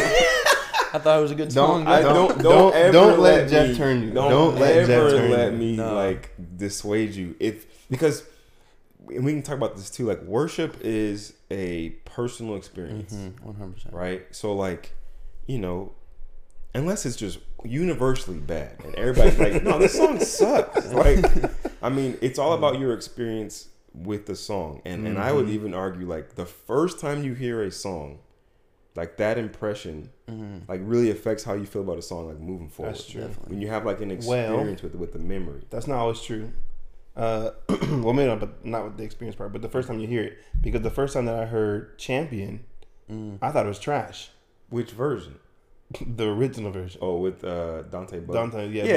[0.92, 1.84] I thought it was a good song.
[1.84, 4.10] Don't- I don't don't, don't- ever don't let let Jeff me- turn you.
[4.12, 5.94] Don't, Don't let Jeff ever turn let me No.
[5.94, 7.36] like dissuade you.
[7.38, 8.24] If because
[9.08, 10.06] and we can talk about this too.
[10.06, 13.92] Like worship is a personal experience, Mhm, 100%.
[13.92, 14.22] right?
[14.30, 14.94] So like,
[15.46, 15.92] you know,
[16.74, 20.92] unless it's just universally bad and everybody's like, no, this song sucks.
[20.92, 21.24] Like,
[21.82, 25.50] I mean, it's all about your experience with the song, and and I would Mhm.
[25.52, 28.18] even argue like the first time you hear a song,
[28.96, 30.70] like that impression, Mm-hmm.
[30.70, 32.94] like really affects how you feel about a song, like moving forward.
[32.94, 33.20] That's true.
[33.20, 33.50] Definitely.
[33.52, 35.62] When you have like an Well- experience with with the memory.
[35.70, 36.50] That's not always true.
[37.16, 39.52] Uh, well, maybe not, but not with the experience part.
[39.52, 42.64] But the first time you hear it, because the first time that I heard "Champion,"
[43.10, 43.38] Mm.
[43.42, 44.30] I thought it was trash.
[44.70, 45.36] Which version?
[46.16, 46.98] the original version.
[47.02, 48.18] Oh, with uh, Dante.
[48.20, 48.32] Bowe.
[48.32, 48.92] Dante, yeah, yeah,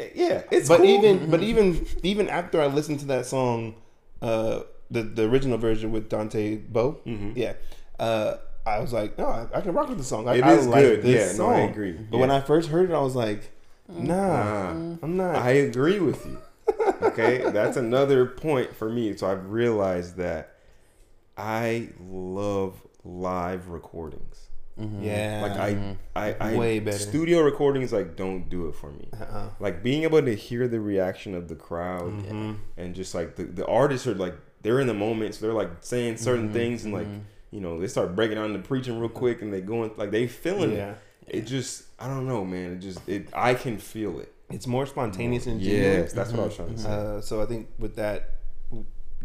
[0.00, 0.42] eh, yeah.
[0.50, 0.86] It's but cool.
[0.86, 3.74] even but even even after I listened to that song,
[4.22, 7.36] uh, the the original version with Dante Bowe, Mhm.
[7.36, 7.52] yeah,
[8.00, 8.36] uh,
[8.66, 10.26] I was like, no, I, I can rock with the song.
[10.26, 11.02] I, It I is like good.
[11.02, 11.50] This Yeah, song.
[11.50, 11.92] no, I agree.
[11.92, 13.50] But when I first heard it, I was like,
[13.88, 14.96] nah, Nah.
[15.02, 15.36] I'm not.
[15.36, 16.38] I agree with you.
[17.02, 19.16] Okay, that's another point for me.
[19.16, 20.54] So I've realized that
[21.36, 24.48] I love live recordings.
[24.80, 25.04] Mm-hmm.
[25.04, 26.98] yeah, Like I, I, I, Way better.
[26.98, 29.08] Studio recordings like don't do it for me.
[29.12, 29.50] uh-uh.
[29.60, 32.56] Like being able to hear the reaction of the crowd Mhm.
[32.76, 35.70] and just like the, the artists are like they're in the moment, so they're like
[35.80, 36.54] saying certain mm-hmm.
[36.54, 37.20] things and like mm-hmm.
[37.52, 40.26] you know they start breaking down the preaching real quick and they going like they
[40.26, 40.94] feeling yeah.
[41.28, 41.38] it.
[41.38, 42.72] It just I don't know, man.
[42.72, 44.33] It just it I can feel it.
[44.54, 46.00] It's more spontaneous and genuine.
[46.00, 46.82] Yes, that's what I was trying to mm-hmm.
[46.82, 47.16] say.
[47.16, 48.30] Uh, so I think with that,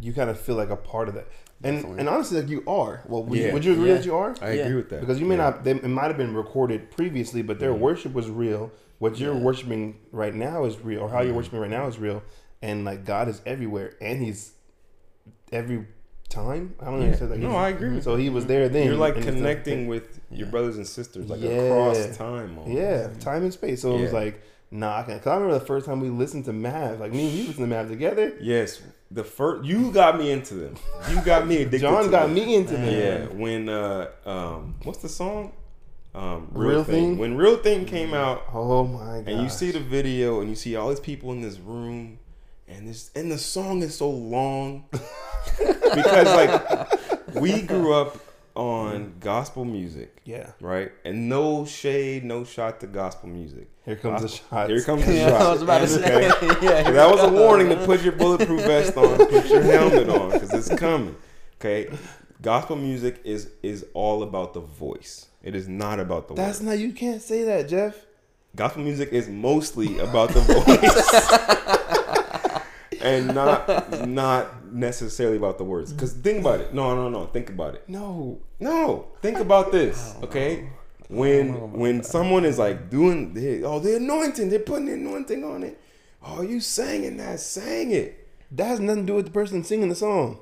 [0.02, 1.28] you kind of feel like a part of that.
[1.62, 2.00] And Definitely.
[2.00, 3.04] and honestly, like you are.
[3.08, 3.48] Well, would, Yeah.
[3.48, 3.96] you, would you agree Yeah.
[3.96, 4.36] that you are?
[4.42, 4.64] I Yeah.
[4.64, 5.44] agree with that Because you may Yeah.
[5.44, 5.64] not.
[5.64, 7.82] They, it might have been recorded previously, but their mm-hmm.
[7.82, 8.72] worship was real.
[9.00, 9.42] What you're Yeah.
[9.42, 11.36] worshiping right now is real, or how you're mm-hmm.
[11.38, 12.24] worshiping right now is real.
[12.62, 14.54] And like God is everywhere, and He's
[15.52, 15.86] every
[16.30, 16.76] time.
[16.80, 17.08] I don't know.
[17.08, 17.16] Yeah.
[17.16, 18.86] Say that No, I agree with So He was there then.
[18.86, 20.52] You're like and it's connecting with your Yeah.
[20.52, 21.50] brothers and sisters like Yeah.
[21.50, 22.58] across time.
[22.58, 22.70] almost.
[22.70, 23.82] Yeah, time and space.
[23.82, 24.20] So it was Yeah.
[24.20, 25.00] like, nah.
[25.00, 25.18] I can.
[25.20, 27.00] Cause I remember the first time we listened to Mav.
[27.00, 28.34] Like me and you listened to Mav together.
[28.42, 30.76] Yes, the first you got me into them.
[31.10, 31.82] You got me addicted.
[31.82, 32.34] John got them.
[32.36, 32.94] me into them.
[32.94, 35.54] Yeah, when uh um what's the song?
[36.16, 36.94] Um Real, Real thing.
[36.96, 37.18] Thing?
[37.18, 39.28] When Real Thing came out Oh my god.
[39.28, 42.18] and you see the video and you see all these people in this room
[42.68, 44.86] and this and the song is so long
[45.60, 48.18] because like we grew up
[48.60, 50.52] on gospel music, Yeah.
[50.60, 50.92] right?
[51.06, 53.70] And no shade, no shot to gospel music.
[53.86, 54.70] Here comes the shot.
[54.70, 55.42] Here comes the Yeah, shot.
[55.42, 56.02] I was about to say.
[56.62, 60.32] Yeah, that was a warning to put your bulletproof vest on, put your helmet on,
[60.32, 61.16] because it's coming.
[61.60, 61.90] Okay,
[62.42, 65.28] gospel music is is all about the voice.
[65.42, 66.62] It is not about the That's words.
[66.70, 66.80] not.
[66.80, 67.96] You can't say that, Jeff.
[68.56, 71.79] Gospel music is mostly about the voice,
[73.02, 75.94] and not not necessarily about the words.
[75.94, 76.74] Because think about it.
[76.74, 77.26] No, no, no.
[77.28, 77.88] Think about it.
[77.88, 78.42] No.
[78.60, 80.16] No, think about this.
[80.22, 80.70] Okay,
[81.08, 85.64] when when someone is like doing the oh the anointing, they're putting the anointing on
[85.64, 85.80] it.
[86.22, 87.40] Oh, you sang singing that?
[87.40, 88.28] Sang it.
[88.52, 90.40] That has nothing to do with the person singing the song.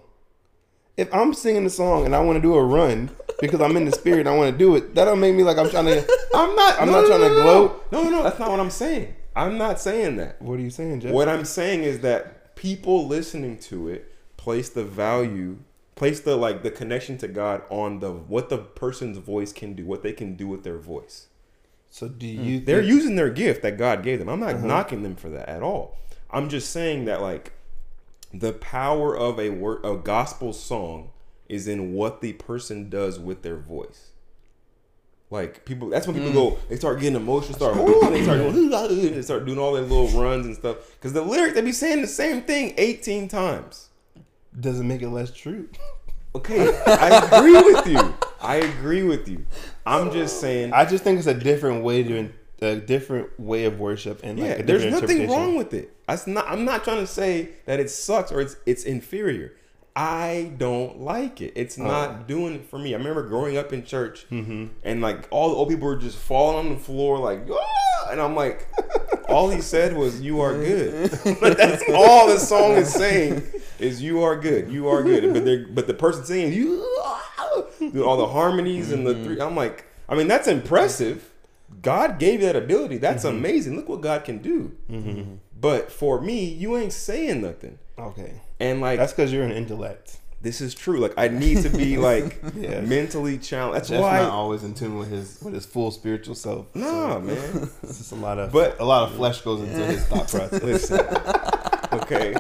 [0.96, 3.86] If I'm singing the song and I want to do a run because I'm in
[3.86, 5.86] the spirit and I want to do it, that don't make me like I'm trying
[5.86, 6.00] to.
[6.34, 6.82] I'm not.
[6.82, 7.91] I'm no, not no, trying no, to gloat.
[7.91, 8.24] No, no, no.
[8.24, 9.13] That's not what I'm saying.
[9.36, 10.41] I'm not saying that.
[10.41, 11.12] What are you saying, Jeff?
[11.12, 15.60] What I'm saying is that people listening to it place the value,
[15.96, 19.86] place the like the connection to God on the what the person's voice can do,
[19.86, 21.28] what they can do with their voice.
[21.89, 22.43] So do mm.
[22.43, 22.60] you?
[22.60, 24.28] They're using their gift that God gave them.
[24.28, 24.67] I'm not uh-huh.
[24.67, 25.98] knocking them for that at all.
[26.30, 27.54] I'm just saying that like
[28.34, 31.12] the power of a word a gospel song
[31.48, 34.07] is in what the person does with their voice.
[35.30, 36.34] Like people, that's when people mm.
[36.34, 36.60] go.
[36.70, 37.54] They start getting emotional.
[37.54, 38.74] Start, ooh, and they start going.
[38.74, 40.78] Ah, they start doing all their little runs and stuff.
[40.96, 43.90] Because the lyrics they be saying the same thing 18 times.
[44.58, 45.68] doesn't make it less true.
[46.36, 48.13] Okay, I agree with you.
[48.40, 49.46] I agree with you.
[49.86, 50.72] I'm just saying.
[50.72, 52.30] I just think it's a different way to
[52.62, 55.94] a different way of worship and like yeah, a there's nothing wrong with it.
[56.08, 56.46] That's not.
[56.48, 59.54] I'm not trying to say that it sucks or it's it's inferior.
[59.98, 61.54] I don't like it.
[61.56, 62.94] It's not doing it for me.
[62.94, 64.28] I remember growing up in church
[64.84, 68.22] and like all the old people were just falling on the floor like, "Ah!" and
[68.22, 68.68] I'm like,
[69.28, 71.10] all he said was, "You are good."
[71.42, 73.42] but that's all the song is saying
[73.80, 74.70] is, "You are good.
[74.70, 77.64] You are good." But they but the person singing, "You," ah,"
[78.06, 79.42] all the harmonies and the three.
[79.42, 81.32] I'm like, I mean, that's impressive.
[81.82, 82.98] God gave you that ability.
[82.98, 83.76] That's amazing.
[83.76, 84.72] Look what God can do.
[85.60, 87.80] But for me, you ain't saying nothing.
[87.98, 90.17] Okay, And like that's because you're an intellect.
[90.41, 91.00] this is true.
[91.00, 92.82] Like I need to be like Yeah.
[92.82, 93.76] mentally challenged.
[93.78, 94.20] That's Jeff's why.
[94.20, 96.67] not always in tune with his with his full spiritual self.
[96.76, 97.70] Nah, man.
[97.84, 100.62] It's just a lot of But- a lot of flesh goes into his thought process.
[100.62, 101.00] Listen.
[101.93, 102.36] Okay.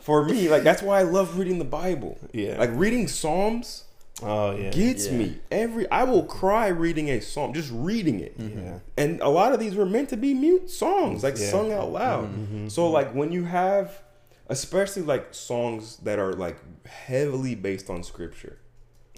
[0.00, 2.18] For me, like that's why I love reading the Bible.
[2.32, 2.58] Yeah.
[2.58, 3.84] Like reading Psalms
[4.22, 4.70] Oh yeah.
[4.70, 5.16] gets Yeah.
[5.18, 5.90] me every.
[5.90, 8.34] I will cry reading a song, just reading it.
[8.38, 8.78] Yeah.
[8.96, 11.50] and a lot of these were meant to be mute songs like Yeah.
[11.50, 12.42] sung out loud mm-hmm.
[12.42, 12.68] Mm-hmm.
[12.68, 14.02] so like when you have
[14.48, 18.58] especially like songs that are like heavily based on scripture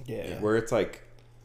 [0.07, 0.41] Yeah.
[0.41, 1.01] where it's like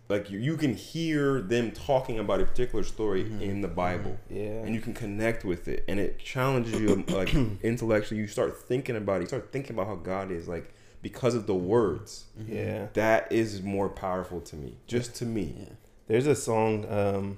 [0.10, 3.41] like you, you can hear them talking about a particular story mm-hmm.
[3.41, 4.63] in the bible Yeah.
[4.65, 8.58] and you can connect with it and it challenges you um, like intellectually you start
[8.63, 12.25] thinking about it you start thinking about how god is like because of the words
[12.47, 12.88] Yeah.
[12.93, 15.67] that is more powerful to me just to me
[16.07, 17.38] There's a song, um,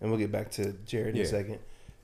[0.00, 1.22] and we'll get back to Jarrod in Yeah.
[1.24, 1.58] a second.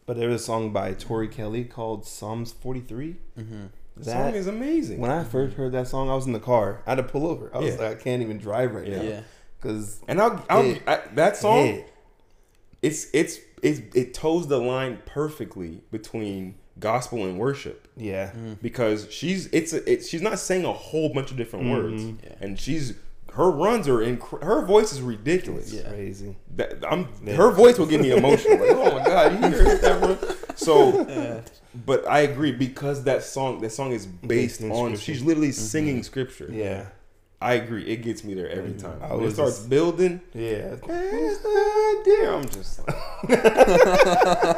[0.05, 3.17] But there was a song by Tori Kelly called Psalms 43.
[3.39, 3.65] Mm-hmm.
[3.97, 5.01] The That- song is amazing.
[5.01, 6.83] When I first heard that song, I was in the car.
[6.87, 7.51] I had to pull over.
[7.55, 7.81] I was Yeah.
[7.81, 8.97] like, I can't even drive right Yeah.
[8.97, 9.21] now Yeah.
[9.59, 10.79] because and I'll, I'll Yeah.
[10.87, 11.83] I, that song, Yeah.
[12.83, 18.57] it's it's it's it toes the line perfectly between gospel and worship yeah, Mm.
[18.63, 22.17] because she's it's a, it, she's not saying a whole bunch of different words, Mhm.
[22.25, 22.35] Yeah.
[22.41, 22.95] and she's
[23.35, 25.73] her runs are inc- her voice is ridiculous.
[25.73, 25.89] Yeah.
[25.89, 26.37] crazy.
[26.57, 27.35] That, I'm Yeah.
[27.35, 28.59] her voice will get me emotional.
[28.59, 30.19] Like, oh my god, you hear that run?
[30.55, 31.41] So, Yeah.
[31.87, 34.97] but I agree because that song that song is based Based on scripture.
[34.99, 36.49] she's literally singing scripture.
[36.53, 36.87] Yeah,
[37.43, 37.85] I agree.
[37.87, 38.99] It gets me there every time.
[39.03, 40.77] I when it starts just- building, yeah.
[42.05, 42.97] dear, I'm just like,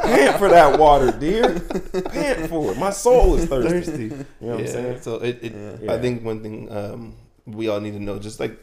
[0.03, 1.61] pant for that water, dear.
[1.61, 2.79] Pant for it.
[2.79, 3.71] My soul is thirsty.
[3.71, 4.03] Thirsty.
[4.05, 5.01] You know what I'm saying?
[5.01, 5.93] So it, it Yeah.
[5.95, 7.15] I think one thing um,
[7.47, 8.59] we all need to know, just like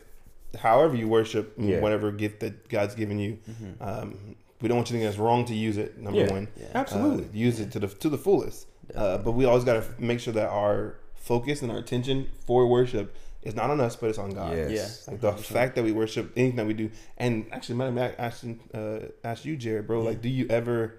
[0.57, 1.79] however you worship, Yeah.
[1.79, 3.83] whatever gift that God's given you, Mm-hmm.
[3.83, 5.97] um, we don't want you to think it's wrong to use it.
[5.97, 6.31] Number Yeah.
[6.31, 6.67] one, Yeah.
[6.75, 7.25] Absolutely.
[7.25, 8.67] Uh, use it to the to the fullest.
[8.95, 12.67] Uh, but we always got to make sure that our focus and our attention for
[12.67, 14.55] worship is not on us, but it's on God.
[14.55, 15.03] Yes.
[15.07, 15.11] Yeah.
[15.11, 18.45] Like the fact that we worship anything that we do, and actually, might have asked
[18.73, 20.01] uh, asked you, Jarrod, bro.
[20.01, 20.95] Like, do you ever,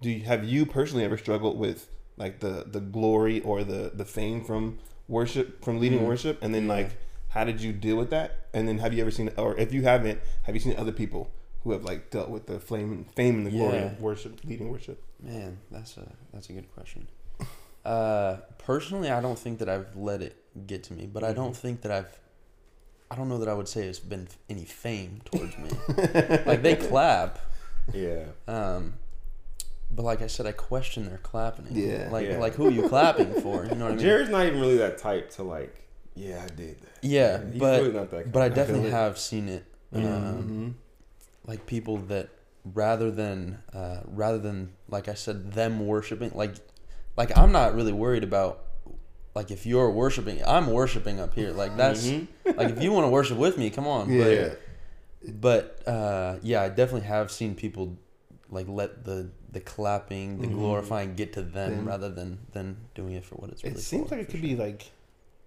[0.00, 4.04] do you have you personally ever struggled with like the the glory or the the
[4.04, 6.06] fame from worship from leading Mhm.
[6.08, 6.90] worship, and then like
[7.28, 8.46] how did you deal with that?
[8.52, 11.30] And then have you ever seen, or if you haven't, have you seen other people
[11.64, 13.86] who have like dealt with the flame, fame and the glory Yeah.
[13.86, 15.02] of worship, leading worship?
[15.20, 17.08] Man, that's a that's a good question.
[17.84, 21.36] Uh, personally, I don't think that I've let it get to me, but I Mm-hmm.
[21.36, 22.20] don't think that I've.
[23.10, 25.70] I don't know that I would say it's been any fame towards me.
[26.46, 27.38] like they clap,
[27.92, 28.24] Yeah.
[28.48, 28.94] um,
[29.90, 31.66] but like I said, I question their clapping.
[31.70, 32.08] Yeah.
[32.10, 32.38] Like Yeah.
[32.38, 33.64] like who are you clapping for?
[33.66, 34.04] You know what I mean?
[34.06, 35.76] Jarrod's not even really that type to like,
[36.14, 36.88] yeah, I did that.
[37.02, 38.32] Yeah, He's but really not that.
[38.32, 38.92] but I definitely it.
[38.92, 39.64] have seen it.
[39.92, 40.72] Um, Mhm.
[41.46, 42.30] like people that
[42.64, 46.54] rather than uh, rather than like I said them worshiping like
[47.16, 48.60] like I'm not really worried about
[49.34, 52.26] like if you're worshiping I'm worshiping up here like that's Mhm.
[52.56, 54.54] like if you want to worship with me come on Yeah.
[55.24, 57.96] but but uh, yeah I definitely have seen people
[58.50, 60.54] like let the the clapping the Mhm.
[60.54, 61.88] glorifying get to them Them.
[61.88, 64.40] rather than than doing it for what it's really It seems for, like it could
[64.40, 64.48] sure.
[64.50, 64.90] be like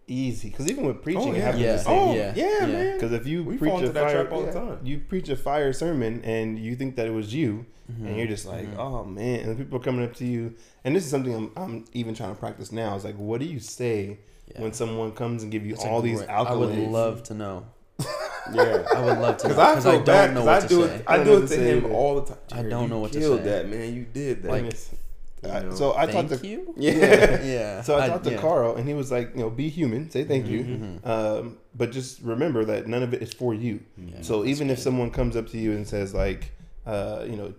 [0.10, 1.42] easy because even with preaching, Oh, yeah.
[1.42, 1.72] happens Yeah.
[1.74, 2.00] the same.
[2.00, 2.34] Oh Yeah.
[2.36, 2.66] yeah, Yeah.
[2.68, 2.94] man.
[2.96, 4.80] Because if you We preach a fire, trap all the yeah, time.
[4.84, 8.06] you preach a fire sermon and you think that it was you, Mhm.
[8.08, 8.78] and you're just like, Mhm.
[8.80, 11.86] oh man, and people are coming up to you, and this is something I'm, I'm
[11.94, 12.96] even trying to practice now.
[12.96, 14.20] It's like, what do you say
[14.54, 14.62] Yeah.
[14.62, 17.34] when someone comes and give you That's a all these great- I would love to
[17.34, 17.66] know
[18.54, 18.86] Yeah.
[18.96, 20.60] I would love to know Because I feel I, don't bad know 'cause what I
[20.62, 21.04] to do say it.
[21.08, 21.94] I I don't do know it to to him either.
[21.94, 22.38] all the time.
[22.52, 23.46] I don't know what to killed say.
[23.46, 23.94] that, man.
[23.96, 24.52] You did that.
[24.52, 24.74] Like,
[25.44, 25.76] And You know.
[25.76, 27.44] so I talked to you yeah.
[27.44, 28.38] yeah so I talked to yeah.
[28.38, 31.08] Carl, and he was like, you know, be human, say thank you, Mhm.
[31.08, 33.82] um, but just remember that none of it is for you.
[33.98, 36.52] Yeah, So that's even if someone comes up to you and says like,
[36.88, 37.54] uh, you know, y-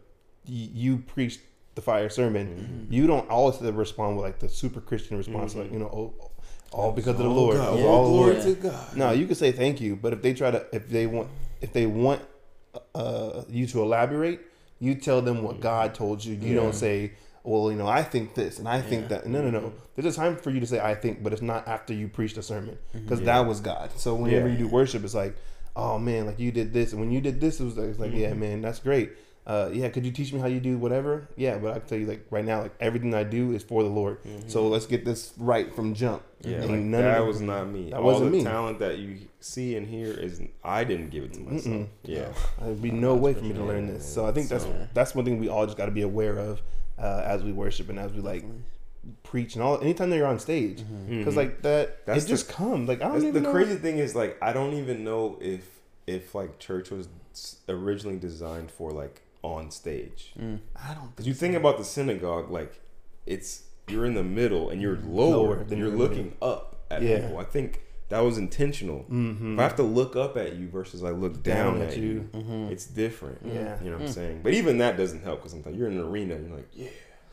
[0.49, 1.39] you preach
[1.75, 2.93] the fire sermon, Mhm.
[2.93, 5.59] you don't always respond with like the super Christian response, Mhm.
[5.63, 6.31] like you know, oh,
[6.73, 7.79] all because of the Oh, Lord, God.
[7.79, 7.85] Yeah.
[7.87, 8.97] All glory to God.
[8.97, 11.29] No, you can say thank you, but if they try to, if they want,
[11.61, 12.21] if they want
[12.95, 14.41] uh, you to elaborate,
[14.81, 16.35] you tell them what God told you.
[16.35, 16.61] You Yeah.
[16.63, 19.27] don't say, well, you know, I think this and I think that.
[19.27, 19.73] No, no, no.
[19.97, 22.35] There's a time for you to say I think, but it's not after you preach
[22.35, 23.27] the sermon because Yeah.
[23.41, 23.91] that was God.
[23.97, 25.35] So whenever you do worship, it's like,
[25.75, 27.99] oh man, like you did this, and when you did this, it was like, it's
[27.99, 29.13] like yeah, man, that's great.
[29.49, 31.27] Uh, yeah, could you teach me how you do whatever?
[31.35, 33.83] Yeah, but I can tell you like right now, like everything I do is for
[33.83, 34.19] the Lord.
[34.47, 36.23] So let's get this right from jump.
[36.43, 37.89] Yeah, like, none of that it- was not me.
[37.91, 38.45] that All wasn't the me.
[38.45, 41.65] talent that you see and hear is I didn't give it to myself.
[41.75, 41.87] Mm-mm.
[42.05, 42.29] Yeah,
[42.61, 44.05] There'd be no way for me to learn this.
[44.07, 46.61] So I think that's that's one thing we all just got to be aware of
[46.99, 48.45] uh, as we worship and as we like
[49.23, 49.81] preach and all.
[49.81, 51.37] Anytime that you're on stage, because Mhm.
[51.37, 52.87] like that, That's it just comes.
[52.87, 55.67] Like I don't even the crazy thing is like I don't even know if
[56.07, 57.09] if like church was
[57.69, 60.33] originally designed for like on stage.
[60.39, 60.61] Mm.
[60.77, 61.11] I don't.
[61.11, 62.81] Because you think about the synagogue, like
[63.27, 66.15] it's you're in the middle and you're lower, Lower and than you're everybody.
[66.17, 67.21] looking up at Yeah.
[67.21, 67.39] people.
[67.39, 69.01] I think that was intentional.
[69.11, 69.55] Mm-hmm.
[69.55, 72.71] If I have to look up at you versus I look down, at you, Mhm.
[72.71, 73.39] it's different.
[73.45, 73.79] Yeah.
[73.83, 74.15] You know what I'm Mm.
[74.15, 74.41] saying?
[74.43, 76.89] But even that doesn't help because sometimes you're in an arena and you're like, yeah.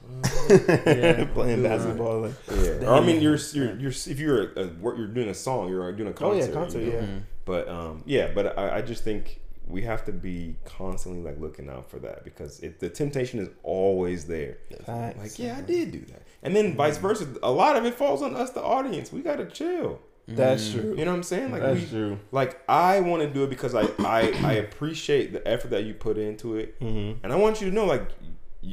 [0.49, 1.25] Yeah.
[1.33, 1.69] playing Yeah.
[1.77, 2.21] basketball.
[2.21, 2.87] Like, Yeah.
[2.89, 5.91] Or I mean, you're you're you're if you're a, a you're doing a song, you're
[5.93, 6.51] doing a concert.
[6.51, 6.79] oh concert.
[6.79, 6.81] yeah, concert.
[6.81, 6.99] you know?
[6.99, 7.01] Yeah.
[7.05, 7.21] Mhm.
[7.45, 11.69] But um, yeah, but I, I just think we have to be constantly like looking
[11.69, 14.57] out for that because it, the temptation is always there.
[14.85, 15.17] Facts.
[15.19, 17.27] Like, yeah, I did do that, and then vice versa.
[17.43, 19.11] A lot of it falls on us, the audience.
[19.11, 19.99] We gotta chill.
[20.27, 20.73] That's Mm.
[20.81, 20.95] true.
[20.97, 21.51] You know what I'm saying?
[21.51, 22.19] Like, That's we, true.
[22.31, 25.93] like I want to do it because I, I I appreciate the effort that you
[25.93, 27.23] put into it, Mm-hmm.
[27.23, 28.07] and I want you to know like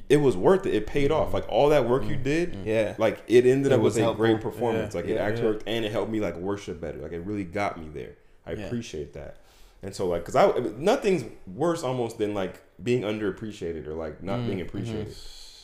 [0.08, 0.72] it was worth it.
[0.74, 1.34] It paid off.
[1.34, 2.94] Like all that work you did, Yeah.
[2.98, 4.94] like it ended It up was with a great performance.
[4.94, 5.50] Yeah, like it actually yeah.
[5.50, 6.98] worked, and it helped me like worship better.
[6.98, 8.14] Like it really got me there.
[8.46, 8.66] I Yeah.
[8.66, 9.36] appreciate that.
[9.82, 14.40] And so like, cause I nothing's worse almost than like being underappreciated or like not
[14.40, 14.68] Mm, being mhm.
[14.68, 15.14] appreciated.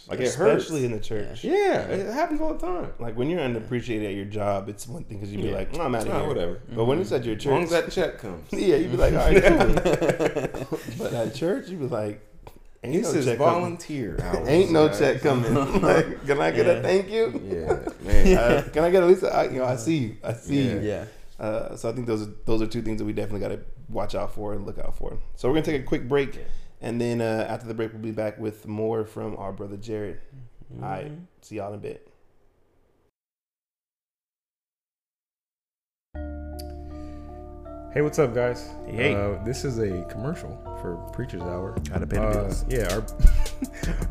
[0.09, 0.65] Like it hurts.
[0.65, 1.45] especially in the church.
[1.45, 2.91] Yeah, it happens all the time.
[2.99, 5.55] Like when you're underappreciated at your job, it's one thing because you'd be Yeah.
[5.57, 6.27] like, "Oh, I'm out of here.
[6.27, 6.61] whatever.
[6.75, 8.49] But when it's at your As long as church, that check comes.
[8.53, 10.79] yeah, you'd be like, all right, cool.
[10.99, 12.21] but at church, you'd be like,
[12.83, 14.49] ain't This no is check volunteer hours.
[14.49, 14.99] Ain't no guys.
[14.99, 15.53] check coming.
[15.83, 16.73] like, can I get Yeah.
[16.73, 17.43] a thank you?
[17.47, 18.39] Yeah, man.
[18.39, 20.63] Uh, can I get at least, a, I, you know, I see you, I see
[20.63, 20.73] Yeah.
[20.75, 20.81] you.
[20.81, 21.05] Yeah.
[21.39, 23.61] Uh, so I think those are those are two things that we definitely got to
[23.89, 25.19] watch out for and look out for.
[25.37, 26.39] So we're gonna take a quick break,
[26.81, 30.19] and then uh, after the break, we'll be back with more from our brother Jarrod.
[30.83, 32.09] All right, see y'all in a bit.
[37.99, 38.71] Hey, what's up, guys?
[38.87, 39.13] Hey.
[39.13, 41.75] Uh, this is a commercial for Preacher's Hour.
[41.91, 42.65] Gotta pay the Uh, bills.
[42.69, 43.01] yeah, our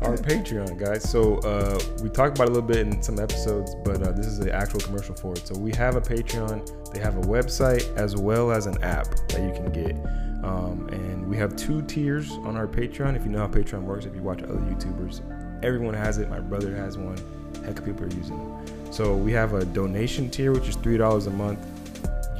[0.10, 1.08] our Patreon, guys.
[1.08, 4.26] So uh, we talked about it a little bit in some episodes, but uh, this
[4.26, 5.46] is the actual commercial for it.
[5.46, 6.92] So we have a Patreon.
[6.92, 9.96] They have a website as well as an app that you can get.
[10.44, 13.16] Um, and we have two tiers on our Patreon.
[13.16, 15.22] If you know how Patreon works, if you watch other YouTubers,
[15.64, 16.28] everyone has it.
[16.28, 17.16] My brother has one.
[17.64, 18.92] Heck of people are using it.
[18.94, 21.58] So we have a donation tier, which is three dollars a month.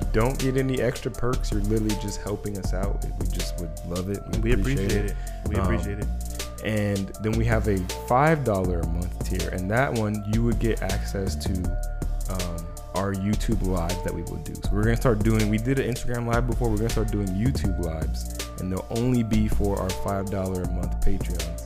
[0.01, 1.51] You don't get any extra perks.
[1.53, 3.05] You're literally just helping us out.
[3.21, 4.21] We just would love it.
[4.43, 5.15] We appreciate it.
[5.49, 6.07] We Um, appreciate it.
[6.65, 10.59] And then we have a five dollar a month tier, and that one you would
[10.59, 11.53] get access to
[12.31, 14.55] um, our YouTube live that we will do.
[14.55, 15.49] So we're gonna start doing.
[15.51, 16.69] We did an Instagram live before.
[16.69, 20.71] We're gonna start doing YouTube lives, and they'll only be for our five dollar a
[20.73, 21.65] month Patreons.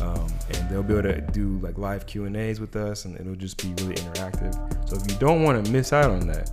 [0.00, 3.18] Um, and they'll be able to do like live Q and A's with us, and
[3.18, 4.54] it'll just be really interactive.
[4.88, 6.50] So if you don't want to miss out on that,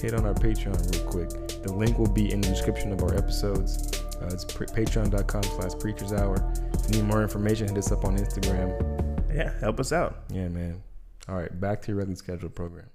[0.00, 1.30] hit on our Patreon real quick.
[1.62, 4.02] The link will be in the description of our episodes.
[4.20, 6.36] Uh, it's pre- patreon.com slash preachers hour.
[6.74, 9.34] If you need more information, hit us up on Instagram.
[9.34, 10.24] Yeah, help us out.
[10.30, 10.82] Yeah, man.
[11.28, 12.86] All right, back to your regularly scheduled program.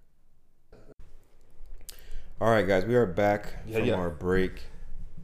[2.40, 3.94] All right, guys, we are back Yeah, from yeah.
[3.96, 4.62] our break.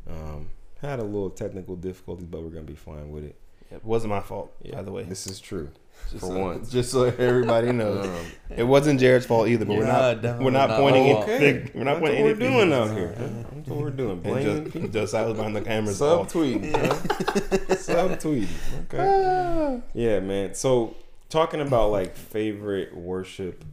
[0.08, 0.50] Um,
[0.82, 3.36] had a little technical difficulties, but we're gonna be fine with it.
[3.72, 5.04] It wasn't my fault, Yeah, by the way.
[5.04, 5.70] this is true.
[6.12, 6.70] Just for so, once.
[6.72, 8.06] just so everybody knows,
[8.50, 9.66] Um, it wasn't Jarrod's fault either.
[9.66, 10.80] But we're not definitely we're not not.
[10.80, 11.24] pointing Oh, it.
[11.24, 13.16] okay, We're not that's pointing what we're doing out here.
[13.18, 13.28] huh?
[13.56, 14.20] That's what we're doing.
[14.22, 16.30] Blaming just, just I was behind the camera's fault.
[16.30, 16.72] Subtweeting.
[16.76, 17.76] huh?
[17.76, 18.48] Subtweeting.
[18.94, 19.82] Okay.
[19.94, 20.54] Yeah, man.
[20.56, 20.96] So
[21.30, 23.66] talking about like favorite worship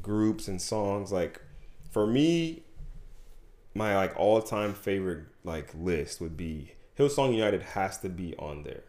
[0.00, 1.40] groups and songs, like
[1.90, 2.62] for me,
[3.74, 8.62] my like all time favorite like list would be Hillsong United has to be on
[8.62, 8.82] there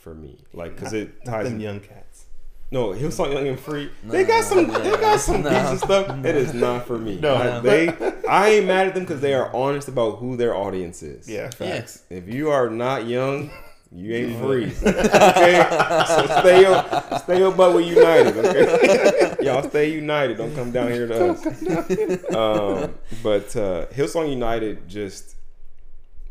[0.00, 0.38] for me.
[0.52, 2.24] Like because it ties them young cats.
[2.72, 3.90] no, Hillsong Young and Free.
[4.04, 4.66] they got some.
[4.68, 5.50] They got some No.
[5.50, 6.24] decent stuff.
[6.24, 7.18] It is not for me.
[7.20, 7.34] No.
[7.36, 7.88] I, they.
[8.28, 11.28] I ain't mad at them because they are honest about who their audience is.
[11.28, 12.02] Yeah, facts.
[12.10, 13.50] If you are not young,
[13.92, 14.66] you ain't free.
[14.88, 15.66] Okay.
[16.06, 18.36] So stay your stay your butt with United.
[18.36, 19.36] Okay.
[19.44, 20.36] Y'all stay united.
[20.36, 21.44] Don't come down here to us.
[22.34, 25.34] Um, but uh, Hillsong United just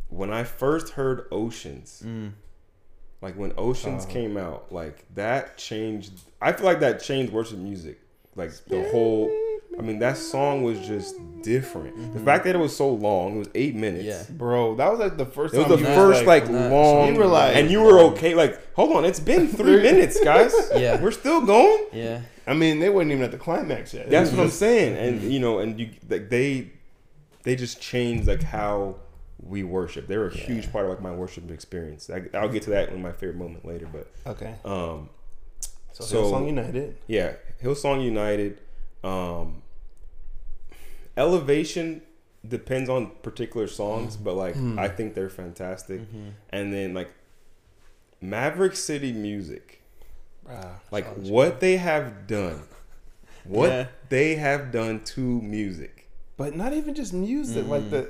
[0.10, 2.04] when I first heard Oceans.
[2.06, 2.32] Mm.
[3.22, 4.12] Like when Oceans Oh.
[4.12, 6.14] came out, like that changed.
[6.42, 8.00] I feel like that changed worship music.
[8.36, 9.30] Like the whole.
[9.78, 12.14] I mean, that song was just different.
[12.14, 14.04] The fact that it was so long, it was eight minutes.
[14.06, 14.24] Yeah.
[14.36, 17.14] Bro, that was like the first It was the you first like, like, nah, long,
[17.14, 18.36] you were like- and you were okay.
[18.36, 20.54] Like, hold on, it's been three minutes, guys.
[20.76, 21.00] Yeah.
[21.02, 21.86] we're still going.
[21.94, 22.22] Yeah.
[22.48, 24.10] I mean, they weren't even at the climax yet.
[24.10, 26.72] That's was what I'm saying, and you know, and you like they,
[27.44, 28.96] they just changed like how
[29.42, 30.08] we worship.
[30.08, 32.10] They were a huge part of like my worship experience.
[32.10, 34.56] I, I'll get to that in my favorite moment later, but Okay.
[34.66, 35.10] um,
[35.94, 36.98] So, So- Hillsong United.
[37.08, 38.60] yeah, Hillsong United,
[39.04, 39.62] um,
[41.18, 42.02] Elevation
[42.48, 46.02] depends on particular songs, but like I think they're fantastic.
[46.52, 47.10] And then like
[48.22, 49.82] Maverick City Music,
[50.92, 52.64] like what they have done,
[53.44, 53.88] what Yeah.
[54.10, 56.08] they have done to music.
[56.38, 57.70] But not even just music, Mm.
[57.70, 58.10] like the.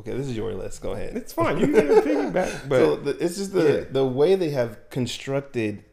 [0.00, 0.80] Okay, this is your list.
[0.80, 1.14] Go ahead.
[1.14, 1.58] It's fine.
[1.58, 3.84] You can piggyback, but so the, it's just the yeah.
[3.90, 5.84] the way they have constructed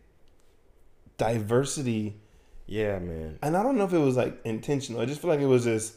[1.18, 2.16] diversity,
[2.68, 3.38] yeah, man.
[3.42, 5.02] and I don't know if it was like intentional.
[5.02, 5.96] I just feel like it was just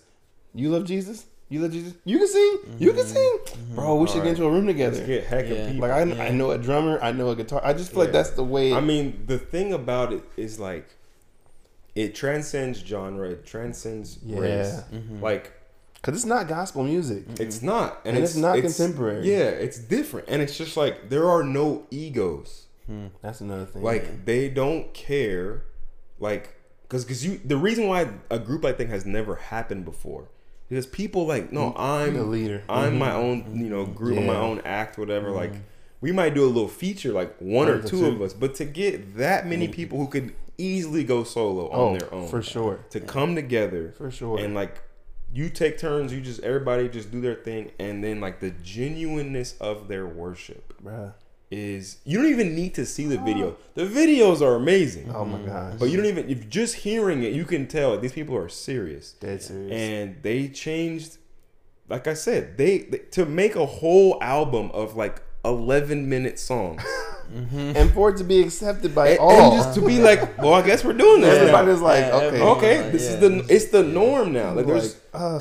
[0.54, 3.12] you love Jesus, you love Jesus, you can sing, you can mm-hmm.
[3.12, 3.74] sing, mm-hmm.
[3.76, 3.94] bro.
[3.94, 4.24] We should Alright.
[4.24, 5.06] get into a room Let's together.
[5.06, 5.54] get heck Yeah.
[5.54, 5.88] of people.
[5.88, 6.22] Like I, Yeah.
[6.24, 7.60] I know a drummer, I know a guitar.
[7.62, 8.74] I just feel like that's the way.
[8.74, 10.88] I mean, the thing about it is like
[11.94, 14.80] it transcends genre, it transcends race.
[14.90, 14.98] Yeah.
[15.20, 15.52] Like
[16.00, 17.24] because it's not gospel music.
[17.38, 19.30] it's not, And it's not contemporary.
[19.30, 22.66] Yeah, it's different, and it's just like there are no egos.
[22.86, 23.82] Hmm, that's another thing.
[23.82, 25.64] Like they don't care,
[26.18, 30.28] like because because you the reason why a group I think has never happened before
[30.68, 32.62] because people like no mm, I'm the leader.
[32.68, 33.18] I'm my mm-hmm.
[33.18, 34.28] own you know group my Yeah.
[34.32, 34.42] Mm-hmm.
[34.42, 35.62] own act whatever like mm-hmm.
[36.00, 38.06] we might do a little feature like one or One or two two.
[38.06, 39.74] of us but to get that many mm-hmm.
[39.74, 43.94] people who could easily go solo on oh, their own for sure, to come together
[43.96, 44.38] for sure.
[44.38, 44.82] and like
[45.32, 46.12] you take turns.
[46.12, 50.74] You just everybody just do their thing, and then like the genuineness of their worship
[50.82, 51.12] Bruh.
[51.50, 53.56] is you don't even need to see the video.
[53.74, 55.46] The videos are amazing, Oh my mm.
[55.46, 55.74] gosh.
[55.78, 59.12] but you don't even if just hearing it, you can tell these people are serious,
[59.12, 59.72] dead serious.
[59.72, 61.18] and they changed.
[61.88, 66.82] Like I said, they, they to make a whole album of like eleven minute songs.
[67.32, 70.54] and for it to be accepted by and, all, and just to be like, well,
[70.54, 71.36] I guess we're doing this.
[71.36, 71.42] now.
[71.42, 73.28] everybody's like, Yeah, okay, everyone- Okay, this is Yeah.
[73.28, 74.48] the it's the norm now.
[74.48, 75.40] Like like there's uh,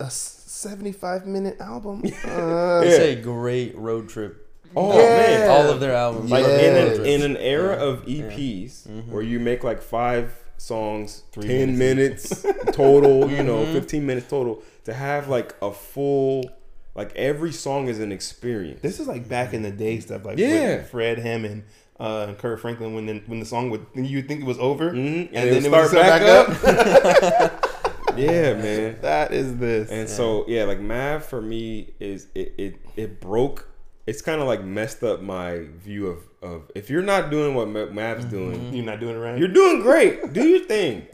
[0.00, 2.02] a seventy-five minute album.
[2.24, 4.46] Uh, It's a great road trip.
[4.76, 5.06] oh Yeah.
[5.16, 6.30] man, All of their albums.
[6.30, 7.84] like are in an, in an era Yeah.
[7.84, 9.08] of EPs Mhm.
[9.08, 14.62] where you make like five songs, Three ten minutes, total, you know, fifteen minutes total,
[14.84, 16.50] to have like a full,
[16.98, 18.80] like every song is an experience.
[18.82, 20.76] This is like back in the day stuff, like Yeah.
[20.78, 21.62] with Fred Hammond,
[21.98, 22.94] uh, and Kirk Franklin.
[22.94, 25.56] When the, when the song would you think it was over, Mhm, And, and then
[25.56, 27.64] it start would back, start up.
[28.16, 28.98] yeah, man.
[29.02, 29.90] that is this.
[29.90, 33.68] And so yeah, like Mav for me is it it, it broke.
[34.06, 37.68] It's kind of like messed up my view of of if you're not doing what
[37.68, 39.38] Ma- Mav's doing, You're not doing it right.
[39.38, 40.32] you're doing great.
[40.32, 41.06] Do your thing.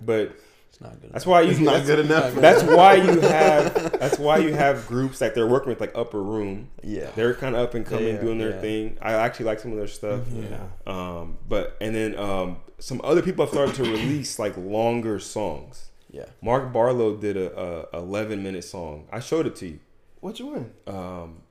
[0.00, 0.36] But
[0.80, 1.12] It's not good.
[1.12, 2.34] that's why you it's not good enough.
[2.46, 6.22] That's why you have that's why you have groups like they're working with like Upper
[6.22, 6.68] Room.
[6.84, 7.10] yeah.
[7.16, 8.60] They're kind of up and coming, Yeah, doing their yeah.
[8.60, 8.98] thing.
[9.02, 10.20] I actually like some of their stuff.
[10.32, 10.58] yeah.
[10.86, 15.90] Um, but and then um, some other people have started to release like longer songs.
[16.10, 16.26] Yeah.
[16.40, 19.08] Mark Barlow did a, a 11 minute song.
[19.12, 19.80] I showed it to you.
[20.20, 21.42] What you win Um,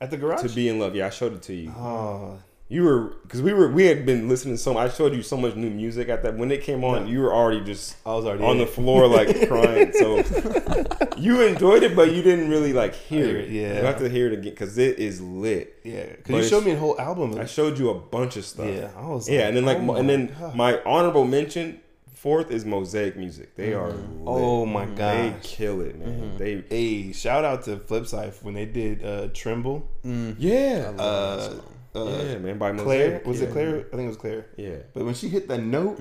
[0.00, 0.40] at the garage?
[0.42, 0.94] to be in love.
[0.96, 1.70] Yeah, I showed it to you.
[1.76, 2.38] oh,
[2.72, 4.78] You were because we were we had been listening to so.
[4.78, 7.08] I showed you so much new music at that when it came on.
[7.08, 9.92] You were already just I was already on the floor like crying.
[9.92, 10.18] So
[11.16, 13.48] you enjoyed it, but you didn't really like hear hear it.
[13.50, 13.80] yeah.
[13.80, 15.80] you have to hear it again because it is lit.
[15.82, 17.36] Yeah, because you showed me a whole album.
[17.40, 18.66] I showed you a bunch of stuff.
[18.68, 19.28] yeah, I was.
[19.28, 20.54] Yeah, and then like oh and my then God.
[20.54, 21.80] my honorable mention
[22.14, 23.56] fourth is Mosaic Music.
[23.56, 24.04] They are lit.
[24.26, 26.36] oh my god, they kill it, man.
[26.36, 30.36] They Hey, shout out to Flipside when they did uh, "Tremble." Mm.
[30.38, 31.54] yeah, Uh,
[31.94, 32.58] uh, yeah, man.
[32.58, 32.84] By Mosaic.
[32.84, 33.46] Claire was yeah.
[33.48, 33.76] it Claire?
[33.78, 34.46] I think it was Claire.
[34.56, 34.76] Yeah.
[34.94, 36.00] But when she hit that note,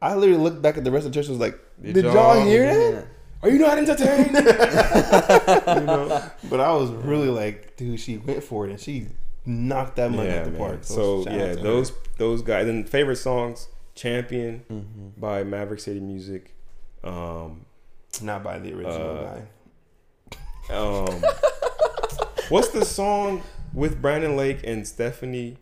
[0.00, 1.28] I literally looked back at the rest of the church.
[1.28, 3.02] and was like, Did "Did, y'all, y'all- hear that?" Yeah.
[3.40, 4.32] Are you not entertained?
[4.34, 6.30] you know.
[6.50, 9.06] But I was really like, dude, she went for it and she
[9.46, 10.58] knocked that money yeah, out the man.
[10.58, 10.78] park.
[10.82, 11.62] So, out yeah, to her.
[11.62, 12.66] those those guys.
[12.66, 15.20] Then favorite songs: "Champion" Mm-hmm.
[15.20, 16.52] by Maverick City Music.
[17.04, 17.64] Um,
[18.22, 19.40] not by the original uh,
[20.70, 20.74] guy.
[20.74, 21.22] um,
[22.48, 23.42] what's the song
[23.74, 25.56] with Brandon Lake and Stephanie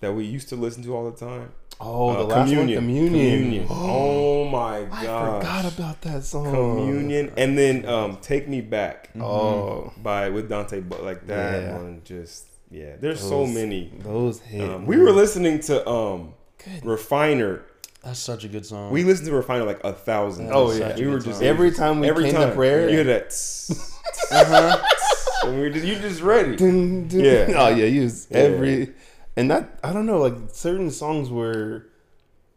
[0.00, 1.52] that we used to listen to all the time?
[1.80, 3.66] Oh, Uh, the last one, communion.
[3.70, 4.94] oh my god!
[5.02, 6.44] I forgot about that song.
[6.50, 11.76] Communion, and then um, "Take Me Back" Oh, by with Dante, but like that Yeah.
[11.78, 12.96] one just yeah.
[13.00, 13.92] There's so many.
[13.98, 14.68] those hit.
[14.68, 16.34] Um, we were listening to um,
[16.64, 16.84] Good.
[16.84, 17.62] Refiner.
[18.04, 18.90] That's such a good song.
[18.92, 20.46] We listened to Refiner like a thousand.
[20.46, 20.94] That Oh, yeah.
[20.96, 21.46] we were just song.
[21.48, 22.88] every time we every came time to prayer.
[22.88, 23.30] You hear that?
[23.30, 23.70] tss,
[24.32, 24.78] Uh-huh.
[25.44, 26.56] and we just you just ready.
[26.56, 27.20] Dun, dun.
[27.20, 27.46] Yeah.
[27.56, 28.38] Oh yeah, you was Yeah.
[28.38, 28.92] every
[29.36, 31.86] and that I don't know, like certain songs were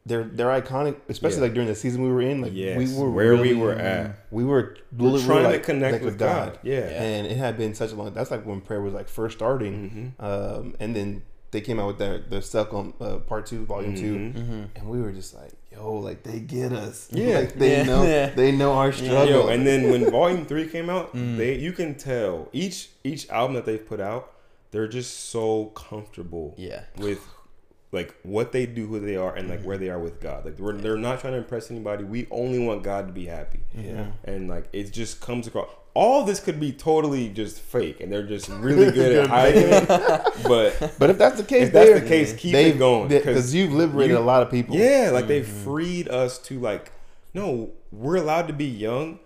[0.05, 1.43] they're they're iconic, especially Yeah.
[1.43, 2.41] like during the season we were in.
[2.41, 4.19] Like Yes, we were where we were at.
[4.29, 6.59] We were, We're really- trying like- to connect like with God.
[6.63, 6.81] Yeah.
[6.81, 8.13] And it had been such a long.
[8.13, 10.23] That's like when prayer was like first starting, Mhm.
[10.23, 13.95] um, and then they came out with their their stuck on uh, part two, volume
[13.95, 13.99] Mhm.
[13.99, 14.61] two, Mm-hmm.
[14.75, 17.07] and we were just like, yo, like they get us.
[17.11, 17.39] Yeah.
[17.39, 17.83] like they Yeah.
[17.83, 18.29] know Yeah.
[18.41, 19.27] they know our struggle.
[19.27, 21.37] Yo, and then when Volume Three came out, Mm.
[21.37, 24.31] they you can tell each each album that they've put out,
[24.71, 26.83] they're just so comfortable Yeah.
[26.97, 27.19] with
[27.91, 29.57] like what they do, who they are, and Mm-hmm.
[29.57, 30.43] like where they are with God.
[30.45, 32.03] Like we're, they're not trying to impress anybody.
[32.03, 33.59] We only want God to be happy.
[33.73, 34.07] yeah.
[34.23, 35.69] and like it just comes across.
[35.95, 39.87] All this could be totally just fake, and they're just really good at hiding it.
[40.47, 43.55] But But if that's the case, if that's the case, keep they've- it going because
[43.55, 44.75] you've liberated you- a lot of people.
[44.75, 45.63] yeah, like they've Mm-hmm.
[45.63, 46.91] freed us to like,
[47.33, 49.19] no, we're allowed to be young,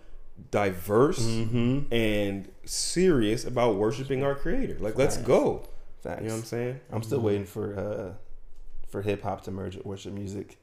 [0.51, 1.91] diverse, Mm-hmm.
[1.93, 4.77] and serious about worshiping our Creator.
[4.79, 5.67] Like, let's go.
[6.03, 6.21] Facts.
[6.21, 6.79] You know what I'm saying?
[6.91, 8.13] I'm still waiting for uh
[8.89, 10.57] for hip hop to merge with worship music.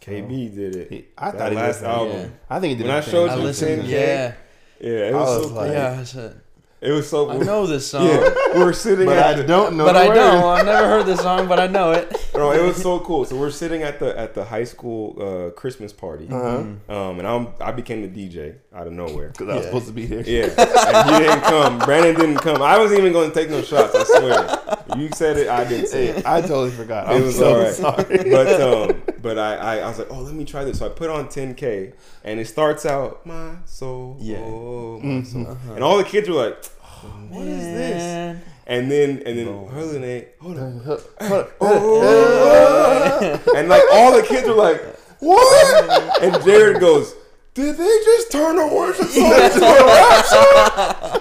[0.00, 0.90] KB did it.
[0.92, 1.88] He, I That thought he last did.
[1.88, 2.16] album.
[2.20, 2.28] Yeah.
[2.50, 2.86] I think he did.
[2.86, 3.82] When a I showed I you listened.
[3.84, 4.34] 10K, Yeah.
[4.80, 5.74] Yeah, it I was, was so like- cool.
[5.74, 5.96] Yeah.
[6.00, 6.40] I said,
[6.82, 7.30] It was so.
[7.30, 8.06] I know this song.
[8.06, 9.86] Yeah, we're sitting But at I the, don't know.
[9.86, 10.18] But the I words.
[10.20, 10.44] don't.
[10.58, 12.28] I've never heard this song, but I know it.
[12.34, 13.24] Bro, it was so cool.
[13.24, 16.58] So we're sitting at the at the high school uh, Christmas party, Uh-huh.
[16.94, 19.28] um, and I'm I became the DJ out of nowhere.
[19.30, 19.70] Because I was Yeah.
[19.70, 20.20] supposed to be there.
[20.20, 20.52] Yeah,
[20.98, 21.78] and he didn't come.
[21.78, 22.60] Brandon didn't come.
[22.60, 23.94] I wasn't even going to take no shots.
[23.94, 24.98] I swear.
[25.00, 25.48] You said it.
[25.48, 26.26] I didn't say it.
[26.26, 27.10] I totally forgot.
[27.10, 27.72] It I'm was so all right.
[27.74, 28.30] sorry.
[28.30, 30.78] But um, but I, I I was like, oh, let me try this.
[30.78, 31.92] So I put on 10k,
[32.24, 34.38] and it starts out my soul, Yeah.
[34.38, 35.18] oh, Mm-hmm.
[35.18, 38.42] my soul, and all the kids were like, oh, what is this?
[38.68, 39.46] And then and then.
[39.68, 40.80] Harlan, A, hold on.
[40.80, 41.04] Hold-
[41.60, 44.80] oh, and like all the kids were like,
[45.20, 47.14] "What?" And Jarrod goes,
[47.56, 51.20] Did they just turn a worship song into a rap song?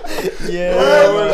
[0.51, 0.75] Yeah.
[0.75, 1.31] It was,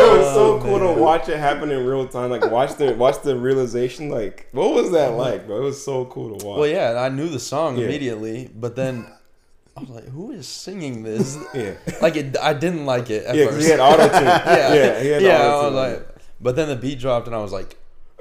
[0.00, 0.94] it was so Oh, cool man.
[0.96, 2.30] to watch it happen in real time.
[2.30, 4.08] Like watch the watch the realization.
[4.08, 5.58] Like what was that like, bro?
[5.58, 6.58] It was so cool to watch.
[6.58, 7.84] Well, yeah, I knew the song Yeah.
[7.86, 9.06] immediately, but then
[9.76, 13.36] I was like, "Who is singing this?" yeah, like, it, I didn't like it at
[13.36, 13.64] yeah, 'cause first.
[13.66, 14.24] he had auto tune.
[14.26, 15.46] yeah, yeah, he had yeah.
[15.46, 16.08] I was like,
[16.40, 17.76] but then the beat dropped, and I was like,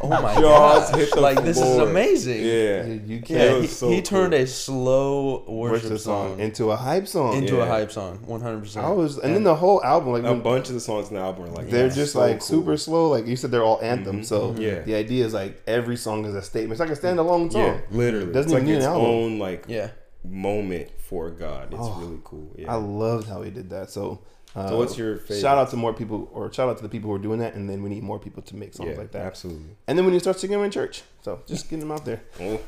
[0.00, 1.16] "Oh my god!
[1.16, 4.40] Like this is amazing." yeah, you can't It he, so he turned cool.
[4.42, 7.34] a slow worship, worship song, song into a hype song.
[7.34, 8.86] into a hype song, one hundred percent.
[8.86, 11.16] I was, and then the whole album, like a when- bunch of the songs in
[11.16, 11.94] the album are like they're that.
[11.94, 12.46] just So like cool.
[12.46, 13.08] super slow.
[13.08, 14.26] Like you said, they're all anthems.
[14.26, 14.28] Mhm.
[14.28, 14.82] So Yeah.
[14.82, 16.72] the idea is like every song is a statement.
[16.72, 17.62] It's like a standalone song.
[17.62, 18.26] Yeah, literally.
[18.32, 19.06] Doesn't it's like need its an album.
[19.06, 19.90] own like yeah,
[20.24, 21.68] moment for God.
[21.72, 22.50] It's Oh, really cool.
[22.56, 22.72] Yeah.
[22.72, 23.90] I loved how he did that.
[23.90, 24.20] So,
[24.54, 25.40] so what's your favorite?
[25.40, 27.54] shout out to more people, or shout out to the people who are doing that,
[27.54, 29.26] and then we need more people to make songs yeah, like that.
[29.26, 29.76] Absolutely.
[29.86, 32.22] And then when you start singing them in church, so just getting them out there.
[32.40, 32.60] Oh,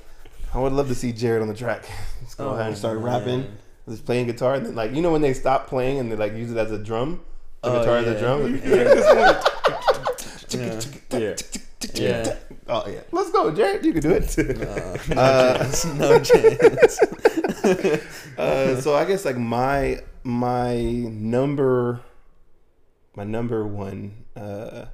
[0.55, 1.85] I would love to see Jarrod on the track.
[2.25, 3.59] Just go ahead and start Oh, rapping, man.
[3.89, 6.35] just playing guitar, and then like you know when they stop playing and they like
[6.35, 7.21] use it as a drum,
[7.63, 8.13] the Oh, guitar as yeah.
[8.13, 8.41] a drum.
[10.51, 10.81] yeah,
[11.19, 11.37] yeah.
[11.95, 12.37] yeah.
[12.69, 13.85] Oh yeah, let's go, Jarrod.
[13.85, 14.37] You can do it.
[15.09, 15.85] No, no Uh, chance.
[15.95, 16.99] No chance.
[18.39, 22.01] uh, so I guess like my my number
[23.17, 24.85] my number one uh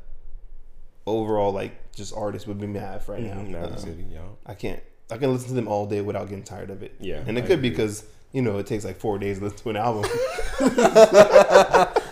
[1.06, 3.58] overall like just artist would be Mav right Mhm, now.
[3.58, 4.20] Uh, City, yeah.
[4.44, 6.94] I can't I can listen to them all day without getting tired of it.
[7.00, 7.76] Yeah, And it I could be agree.
[7.76, 10.10] because, you know, it takes like four days to listen to an album.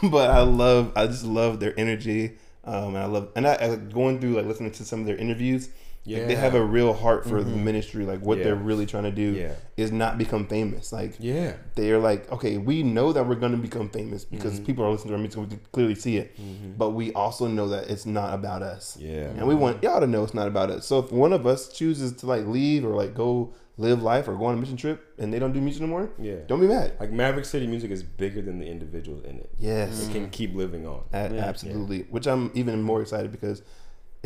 [0.10, 2.38] but I love I just love their energy.
[2.64, 5.16] Um and I love and I, I going through like listening to some of their
[5.16, 5.68] interviews.
[6.06, 8.04] Like, they have a real heart for the ministry.
[8.04, 8.44] Like what Yeah.
[8.44, 9.52] they're really trying to do Yeah.
[9.76, 10.92] is not become famous.
[10.92, 11.54] Like Yeah.
[11.74, 14.64] they're like, okay, we know that we're going to become famous because Mm-hmm.
[14.64, 16.36] people are listening to our music, we can clearly see it.
[16.78, 18.96] But we also know that it's not about us.
[19.00, 19.28] Yeah.
[19.36, 20.86] And we want y'all to know it's not about us.
[20.86, 24.34] So if one of us chooses to like leave or like go live life or
[24.36, 26.36] go on a mission trip and they don't do music no more, Yeah.
[26.46, 26.92] don't be mad.
[26.98, 29.50] Like Maverick City music is bigger than the individuals in it.
[29.58, 31.02] Yes, It can keep living on.
[31.12, 31.32] Yeah.
[31.44, 32.06] absolutely.
[32.08, 33.60] Which I'm even more excited because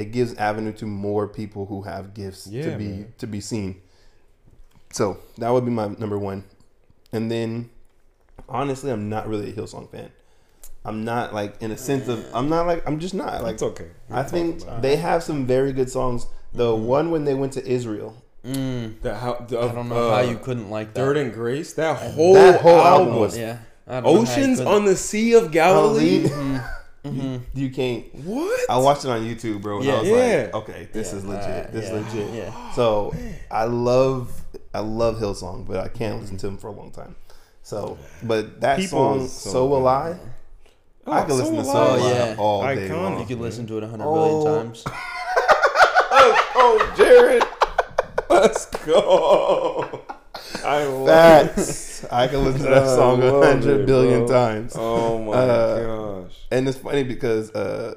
[0.01, 3.13] it gives avenue to more people who have gifts to be man.
[3.19, 3.81] to be seen.
[4.93, 6.45] So that would be my number one.
[7.13, 7.71] And then
[8.49, 10.11] honestly, I'm not really a Hillsong fan.
[10.85, 13.63] I'm not like in a sense of I'm not like I'm just not like It's
[13.63, 13.89] okay.
[14.11, 16.27] I think they have some very good songs.
[16.53, 16.87] The Mm-hmm.
[16.87, 20.23] one when they went to Israel, Mm, The, how, the, I don't know uh, how
[20.23, 21.01] you couldn't like that.
[21.01, 21.75] Dirt and Grace.
[21.75, 23.59] That whole, That whole album, album was yeah.
[23.87, 26.27] I don't know how you Oceans on the Sea of Galilee.
[26.27, 26.59] Galilee.
[27.05, 27.41] Mhm.
[27.55, 28.05] you can't.
[28.25, 28.69] What?
[28.71, 29.77] I watched it on YouTube, bro.
[29.79, 29.95] And Yeah.
[29.95, 30.17] I was Yeah.
[30.45, 31.19] like, okay, this Yeah.
[31.19, 31.67] is legit.
[31.67, 31.97] Uh, this yeah.
[31.97, 32.35] is legit.
[32.35, 32.73] Yeah.
[32.75, 33.15] So
[33.51, 34.31] I love,
[34.75, 37.17] I love Hillsong, but I can't listen to him for a long time.
[37.63, 39.87] So, but that People song, so so will good.
[39.87, 40.17] I.
[41.07, 42.11] I can listen to so Will will I.
[42.11, 42.35] I Yeah.
[42.39, 42.91] all day Iconic.
[43.03, 43.19] long.
[43.21, 44.15] You could listen to it a hundred Oh.
[44.45, 44.85] billion times.
[46.13, 47.47] oh, Jarrod,
[48.29, 50.01] Let's go.
[50.65, 51.89] I love it.
[52.01, 52.13] Facts.
[52.13, 54.29] I can listen to that song a love hundred it, billion bro.
[54.29, 54.73] times.
[54.77, 56.37] Oh my Uh, gosh.
[56.51, 57.95] And it's funny because uh,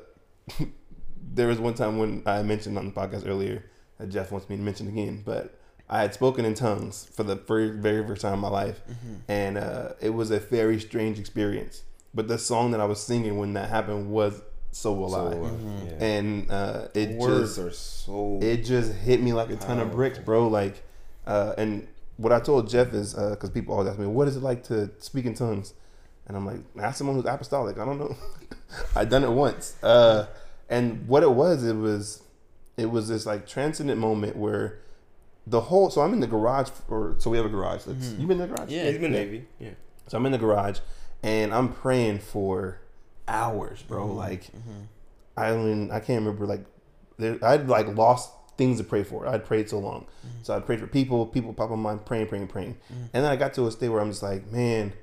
[1.34, 3.64] there was one time when I mentioned on the podcast earlier
[3.98, 5.58] that Jeff wants me to mention again, but
[5.90, 8.82] I had spoken in tongues for the very, very first time in my life,
[9.28, 11.84] and uh, it was a very strange experience.
[12.14, 14.42] But the song that I was singing when that happened was
[14.72, 15.88] "So Will So, I," Mm-hmm.
[15.88, 16.06] yeah.
[16.06, 18.40] and uh, it Words just are so.
[18.42, 20.48] it just hit me like a ton of bricks, bro.
[20.48, 20.82] Like,
[21.28, 21.88] uh, and
[22.24, 24.64] what I told Jeff is uh, because people always ask me, "What is it like
[24.66, 25.74] to speak in tongues?"
[26.26, 28.16] And I'm like, "Ask someone who's apostolic." I don't know.
[28.96, 30.28] I done it once, uh,
[30.70, 32.24] and what it was, it was,
[32.78, 34.80] it was this like transcendent moment where
[35.46, 35.90] the whole.
[35.90, 37.84] So I'm in the garage, or so we have a garage.
[37.84, 38.22] That's, mm-hmm.
[38.22, 38.72] You been in the garage?
[38.72, 38.90] Yeah.
[38.90, 39.46] He's been Navy.
[39.60, 39.72] Yeah.
[40.08, 40.80] So I'm in the garage,
[41.22, 42.80] and I'm praying for
[43.28, 44.08] hours, bro.
[44.08, 44.18] Mm-hmm.
[44.18, 44.84] Like, mm-hmm.
[45.36, 46.66] I don't even, I can't remember like
[47.18, 49.28] there, I'd like lost things to pray for.
[49.28, 50.06] I'd prayed so long,
[50.42, 51.26] so I prayed for people.
[51.26, 53.90] People pop on my mind, praying, praying, praying, and then I got to a state
[53.90, 54.94] where I'm just like, man,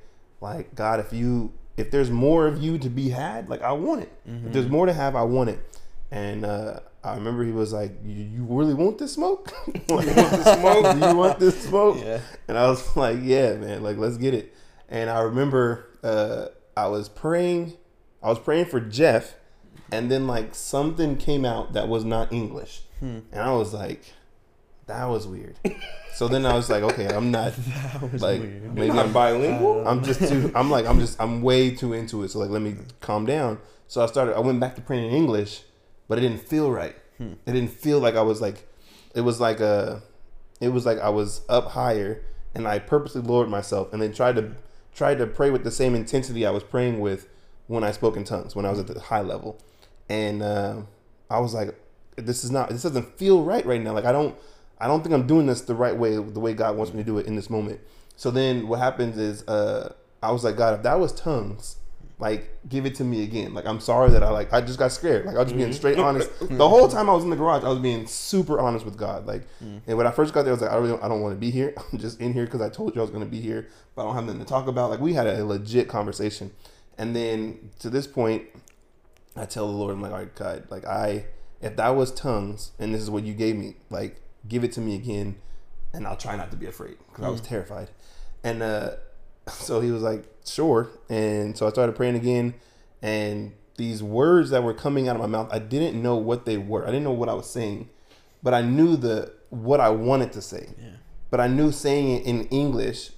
[0.41, 4.03] like God, if you, if there's more of you to be had, like I want
[4.03, 4.13] it.
[4.47, 5.61] If there's more to have, I want it.
[6.11, 9.53] And uh, I remember he was like, "You, you really want this smoke?
[9.67, 11.01] like, you want this smoke?
[11.01, 12.21] Do you want this smoke?" Yeah.
[12.49, 14.55] And I was like, yeah, man, like let's get it.
[14.89, 16.47] And I remember uh,
[16.77, 17.75] I was praying,
[18.23, 19.37] I was praying for Jeff,
[19.93, 23.21] and then like something came out that was not English, Hmm.
[23.33, 24.05] and I was like,
[24.87, 25.57] that was weird.
[26.15, 27.55] so then I was like, okay, I'm not
[28.19, 29.87] like maybe Not I'm bilingual.
[29.87, 30.53] I'm just too.
[30.55, 32.31] I'm like I'm just I'm way too into it.
[32.31, 32.83] So like let me hmm.
[33.01, 33.59] calm down.
[33.89, 34.37] So I started.
[34.37, 35.63] I went back to praying in English,
[36.09, 36.97] but it didn't feel right.
[37.19, 37.35] Hmm.
[37.47, 38.67] It didn't feel like I was like.
[39.15, 40.03] It was like a.
[40.61, 42.23] It was like I was up higher,
[42.55, 44.53] and I purposely lowered myself, and then tried to
[44.95, 47.29] tried to pray with the same intensity I was praying with
[47.69, 49.59] when I spoke in tongues when I was at the high level,
[50.09, 50.83] and uh,
[51.31, 51.75] I was like,
[52.17, 52.71] this is not.
[52.71, 53.93] This doesn't feel right right now.
[53.93, 54.37] Like I don't.
[54.79, 57.05] I don't think I'm doing this the right way, the way God wants me to
[57.05, 57.81] do it in this moment.
[58.17, 59.93] So then what happens is, uh,
[60.23, 61.77] I was like, God, if that was tongues,
[62.21, 63.55] like give it to me again.
[63.55, 65.25] Like I'm sorry that I like I just got scared.
[65.25, 65.77] Like I was just being mm-hmm.
[65.77, 66.31] straight honest.
[66.41, 66.57] Mm-hmm.
[66.57, 69.27] The whole time I was in the garage, I was being super honest with God.
[69.27, 69.81] Like, mm.
[69.87, 71.35] and when I first got there, I was like, I really don't, I don't want
[71.35, 71.75] to be here.
[71.93, 74.03] I'm just in here because I told you I was going to be here, but
[74.03, 74.91] I don't have nothing to talk about.
[74.91, 76.51] Like we had a legit conversation,
[76.97, 78.45] and then to this point,
[79.37, 81.27] I tell the Lord, I'm like, all right, God, like I,
[81.61, 84.81] if that was tongues and this is what you gave me, like give it to
[84.81, 85.37] me again,
[85.93, 87.91] and I'll try not to be afraid because I was terrified.
[88.43, 88.93] And uh,
[89.49, 90.89] so he was like, sure.
[91.09, 92.55] And so I started praying again,
[93.03, 96.59] and these words that were coming out of my mouth, I didn't know what they
[96.59, 96.83] were.
[96.83, 97.89] I didn't know what I was saying,
[98.43, 100.69] but I knew the what I wanted to say.
[100.79, 100.89] Yeah.
[101.31, 103.11] But I knew saying it in English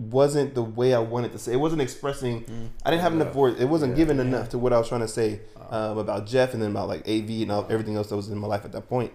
[0.00, 1.52] wasn't the way I wanted to say.
[1.52, 2.70] It wasn't expressing.
[2.84, 3.60] I didn't have enough words.
[3.60, 5.40] It wasn't given enough to what I was trying to say
[5.70, 8.38] um, about Jeff and then about like AV and all, everything else that was in
[8.38, 9.12] my life at that point.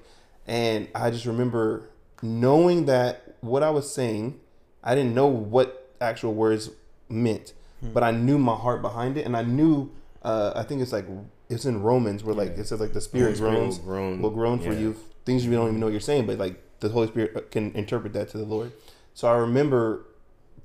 [0.48, 1.90] And I just remember
[2.22, 4.40] knowing that what I was saying,
[4.84, 6.70] I didn't know what actual words
[7.10, 9.92] meant, but I knew my heart behind it, and I knew.
[10.24, 11.06] Uh, I think it's like
[11.50, 14.22] it's in Romans where like it says like the Spirit Spirit groans will groan.
[14.22, 14.80] will groan for Yeah.
[14.80, 17.72] you things you don't even know what you're saying, but like the Holy Spirit can
[17.76, 18.72] interpret that to the Lord.
[19.14, 20.06] So I remember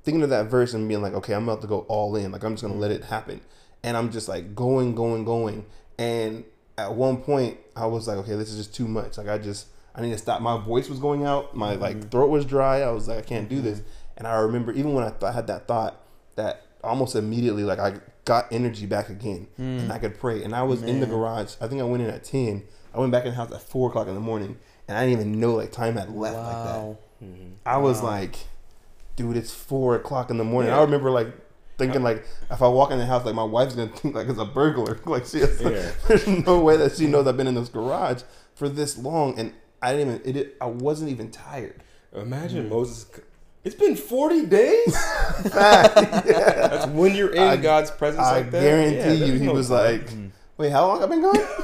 [0.03, 2.31] thinking of that verse and being like, okay, I'm about to go all in.
[2.31, 3.41] Like I'm just gonna let it happen,
[3.83, 5.65] and I'm just like going, going, going.
[5.97, 6.43] And
[6.77, 9.17] at one point, I was like, okay, this is just too much.
[9.17, 10.41] Like I just I need to stop.
[10.41, 11.55] My voice was going out.
[11.55, 11.81] My mm-hmm.
[11.81, 12.81] like throat was dry.
[12.81, 13.79] I was like, I can't do this.
[13.79, 13.89] Mm-hmm.
[14.17, 16.01] And I remember even when I th- had that thought,
[16.35, 19.91] that almost immediately like I got energy back again, and mm.
[19.91, 20.43] I could pray.
[20.43, 21.55] And I was in the garage.
[21.59, 22.63] I think I went in at ten.
[22.93, 25.19] I went back in the house at four o'clock in the morning, and I didn't
[25.19, 26.75] even know like time had left like that.
[26.75, 26.97] Wow.
[27.65, 28.35] I was like,
[29.15, 30.71] dude, it's four o'clock in the morning.
[30.71, 30.79] Yeah.
[30.79, 31.27] I remember like
[31.77, 34.39] thinking like if I walk in the house, like my wife's gonna think like it's
[34.39, 34.99] a burglar.
[35.05, 35.91] like she, has, Yeah.
[36.07, 38.23] there's no way that she knows I've been in this garage
[38.55, 40.35] for this long, and I didn't even.
[40.37, 41.81] It, I wasn't even tired.
[42.13, 43.05] Imagine Moses.
[43.63, 44.87] It's been 40 days?
[45.45, 45.87] yeah.
[45.93, 48.61] That's when you're in I- God's presence I like that.
[48.61, 49.77] guarantee Yeah, you, he no was time.
[49.77, 50.09] like,
[50.61, 51.33] "Wait, how long I've been gone,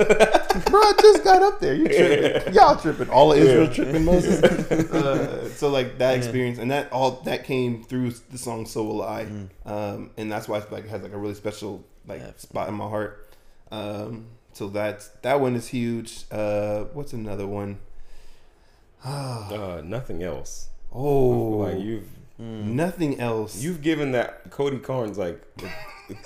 [0.69, 0.79] bro?
[0.81, 1.73] I just got up there.
[1.73, 2.53] You tripping?
[2.53, 3.09] Y'all tripping?
[3.09, 4.41] All of Israel tripping, Moses."
[4.97, 9.03] Uh, so like that experience, and that all that came through the song "So Will
[9.03, 9.27] I,"
[9.65, 12.31] um, and that's why it's like it has like a really special like Yeah.
[12.37, 13.29] spot in my heart.
[13.71, 16.23] Um, so that's that one is huge.
[16.31, 17.77] Uh, what's another one?
[19.05, 20.69] uh, nothing else.
[20.91, 22.07] Oh, Like you've
[22.39, 23.61] nothing else.
[23.61, 25.41] you've given that Cody Carnes like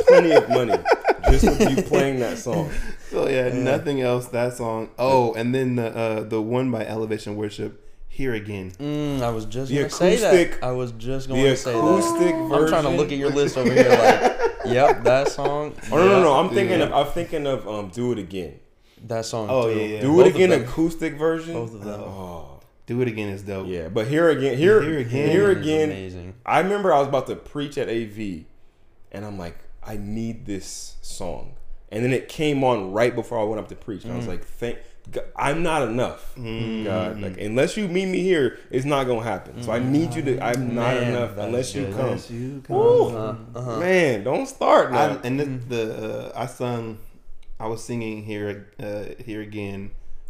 [0.08, 0.74] plenty of money
[1.30, 2.72] just with you playing that song.
[3.10, 4.28] So yeah, nothing else.
[4.30, 4.90] That song.
[4.98, 7.88] Oh, and then the uh, the one by Elevation Worship.
[8.14, 8.72] Here again.
[8.72, 10.62] Mm, I was just The gonna say that.
[10.62, 11.78] I was just going to say that.
[11.80, 12.52] acoustic version.
[12.52, 13.88] I'm trying to look at your list over here.
[13.88, 15.74] Like, yep, that song.
[15.90, 16.34] Oh no, no, no!
[16.34, 16.88] I'm thinking Yeah.
[16.88, 18.60] of I'm thinking of um, "Do It Again."
[19.08, 19.48] That song.
[19.50, 19.80] Oh, too.
[19.80, 20.02] yeah, yeah.
[20.02, 21.54] Do Both it again, acoustic version.
[21.54, 22.02] Both of them.
[22.02, 23.68] Oh, Do it again is dope.
[23.68, 23.88] yeah.
[23.88, 25.90] But here again, here, Here here Again again, here is again.
[25.90, 26.34] amazing.
[26.46, 28.44] I remember I was about to preach at AV,
[29.14, 31.54] and I'm like, I need this song,
[31.90, 34.26] and then it came on right before I went up to preach, and I was
[34.26, 34.30] Mm.
[34.30, 34.78] like, thank.
[35.12, 36.84] God, I'm not enough, Mm.
[36.86, 37.20] God.
[37.20, 39.64] Like unless you meet me here, it's not gonna happen.
[39.64, 40.40] So I need you to.
[40.40, 42.00] I'm not Man, enough unless you come.
[42.02, 42.76] Unless you come.
[42.76, 43.08] Woo.
[43.10, 43.80] Uh, uh-huh.
[43.80, 45.96] Man, don't start I, and the, the
[46.36, 47.00] uh, I sung,
[47.60, 49.90] I was singing here uh, here again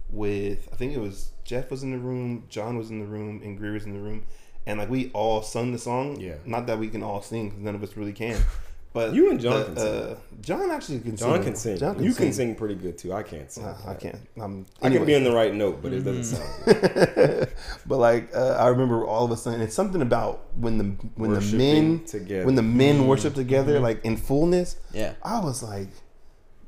[0.10, 3.42] with I think it was Jeff was in the room, John was in the room,
[3.44, 4.24] and Greer was in the room,
[4.66, 6.18] and like we all sung the song.
[6.20, 6.36] Yeah.
[6.46, 8.40] Not that we can all sing because none of us really can.
[8.94, 9.88] But You and John the, can sing.
[9.88, 11.30] Uh, John actually can sing.
[11.30, 11.78] John can sing.
[11.78, 13.14] John you can sing pretty good too.
[13.14, 13.64] I can't sing.
[13.64, 14.18] Uh, I can't.
[14.38, 17.50] I'm, I can be in the right note, but it doesn't sound good.
[17.86, 20.84] but like uh, I remember all of a sudden, it's something about when the
[21.16, 22.46] when the men together.
[22.46, 24.76] when the men worship together, like in fullness.
[24.94, 25.14] Yeah.
[25.24, 25.88] I was like,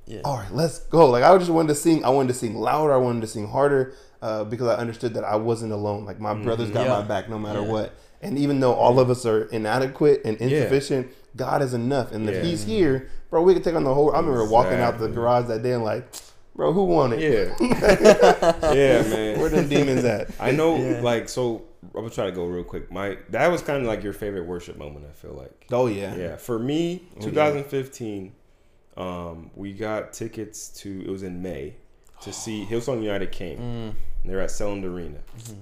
[0.06, 0.22] Yeah.
[0.24, 1.10] all right, let's go.
[1.10, 2.06] Like I just wanted to sing.
[2.06, 2.94] I wanted to sing louder.
[2.94, 6.06] I wanted to sing harder uh, because I understood that I wasn't alone.
[6.06, 7.00] Like my brothers got Yeah.
[7.00, 7.68] my back no matter Yeah.
[7.72, 7.94] what.
[8.22, 12.12] And even though all of us are inadequate and insufficient, God is enough.
[12.12, 14.12] And if He's here, bro, we can take on the whole.
[14.12, 16.08] I remember walking out the garage that day and like,
[16.56, 17.20] bro, who won it?
[17.22, 17.56] Yeah.
[18.74, 19.40] yeah, man.
[19.40, 20.30] Where them demons at?
[20.40, 21.02] I know, Yeah.
[21.02, 22.92] like, so I'm gonna try to go real quick.
[22.92, 25.06] My that was kind of like your favorite worship moment.
[25.10, 25.66] I feel like.
[25.72, 26.16] Oh yeah.
[26.16, 27.26] Yeah, for me, yeah.
[27.26, 28.34] 2015,
[28.98, 31.04] um, we got tickets to.
[31.06, 31.76] It was in May
[32.22, 33.58] to see Hillsong United came.
[33.58, 33.96] Mm.
[34.24, 35.20] And they're at Selland Arena.
[35.38, 35.62] Mm-hmm.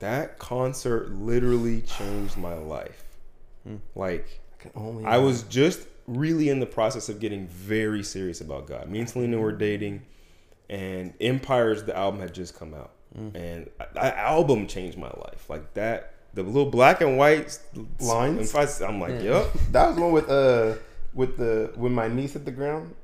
[0.00, 3.04] That concert literally changed my life.
[3.62, 3.76] Hmm.
[3.94, 4.43] Like, I can
[4.74, 5.04] only.
[5.04, 8.88] I was just really in the process of getting very serious about God.
[8.88, 10.02] Me and Selena were dating,
[10.68, 13.34] and Empires, the album had just come out, Mm.
[13.34, 15.48] and that album changed my life.
[15.48, 17.58] Like that, the little black and white
[18.00, 18.54] Lines?
[18.54, 19.46] I- I'm like, yep.
[19.72, 20.74] That was one with uh
[21.14, 22.94] with the when my niece hit the ground.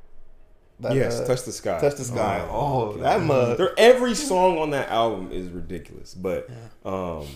[0.80, 1.78] That, yes, uh, touch the sky.
[1.78, 2.40] touch the sky.
[2.50, 3.60] Oh, Oh, that mug.
[3.76, 6.48] Every song on that album is ridiculous, but
[6.86, 7.26] um,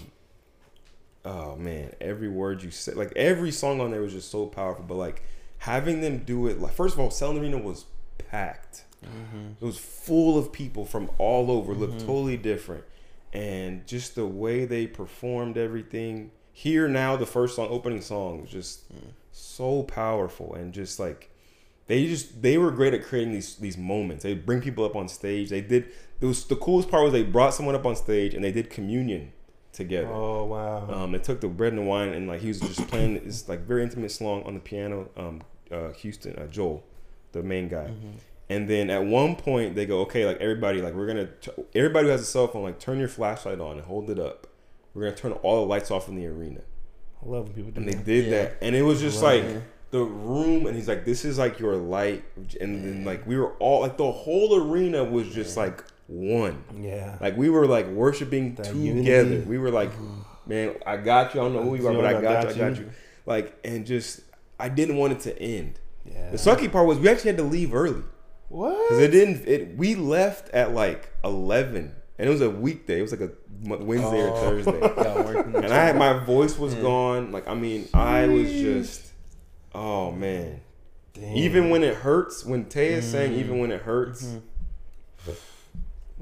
[1.25, 4.85] oh man, every word you said, like every song on there was just so powerful.
[4.87, 5.22] But like
[5.59, 7.87] having them do it, like first of all, Selland Arena was
[8.18, 8.85] packed.
[9.05, 9.53] Mm-hmm.
[9.61, 12.07] It was full of people from all over, looked mm-hmm.
[12.07, 12.85] totally different,
[13.33, 16.31] and just the way they performed everything.
[16.53, 19.09] Here now, the first song, opening song, was just mm.
[19.33, 21.29] so powerful and just like
[21.89, 24.22] they just they were great at creating these these moments.
[24.22, 25.51] They bring people up on stage.
[25.51, 25.89] They did.
[26.20, 28.70] It was the coolest part was they brought someone up on stage and they did
[28.70, 29.33] communion
[29.75, 30.09] together.
[30.11, 30.89] Oh wow.
[30.91, 33.61] Um, they took the bread and wine and like he was just playing this like
[33.66, 35.09] very intimate song on the piano.
[35.16, 36.83] Um, uh, Houston, uh, Joel,
[37.33, 37.91] the main guy.
[38.51, 42.07] And then at one point they go, okay, like everybody, like we're gonna, t- everybody
[42.07, 44.47] who has a cell phone, like turn your flashlight on and hold it up.
[44.93, 46.61] We're gonna turn all the lights off in the arena.
[47.25, 48.31] I love when people do And they did Yeah.
[48.31, 51.59] that, and it was just Love like the room, and he's like, "This is like
[51.59, 52.22] your light,"
[52.61, 56.65] and then like we were all like the whole arena was just like one.
[56.81, 57.17] Yeah.
[57.21, 58.81] Like we were like worshiping That together.
[58.81, 59.37] unity.
[59.49, 60.21] We were like, mm-hmm.
[60.47, 61.41] man, I got you.
[61.41, 62.63] I don't know who you are, but I got, you.
[62.63, 62.91] I got you.
[63.27, 64.21] Like, and just
[64.59, 65.81] I didn't want it to end.
[66.05, 66.31] Yeah.
[66.31, 68.03] The sucky part was we actually had to leave early
[68.49, 68.89] what?
[68.89, 69.49] because it didn't.
[69.49, 72.99] It we left at like eleven, and it was a weekday.
[72.99, 73.31] It was like a
[73.63, 74.41] Wednesday or Oh.
[74.41, 74.81] Thursday.
[75.05, 75.57] Yeah, working.
[75.57, 76.83] and I had my voice was mm.
[76.83, 77.33] gone.
[77.33, 79.07] Like I mean, I was just,
[79.75, 80.61] oh man.
[81.15, 81.37] Damn.
[81.37, 83.61] Even when it hurts, when Tay is saying, even mm.
[83.61, 85.31] when it hurts, mm-hmm.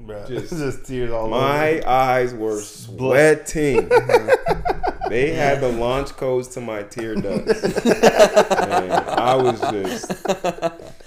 [0.01, 0.27] Bruh.
[0.27, 1.29] just- just, tears all over.
[1.35, 3.89] my eyes were sweating.
[5.03, 5.09] Uh-huh.
[5.09, 7.61] they had the launch codes to my tear ducts.
[7.85, 10.11] Man, I was just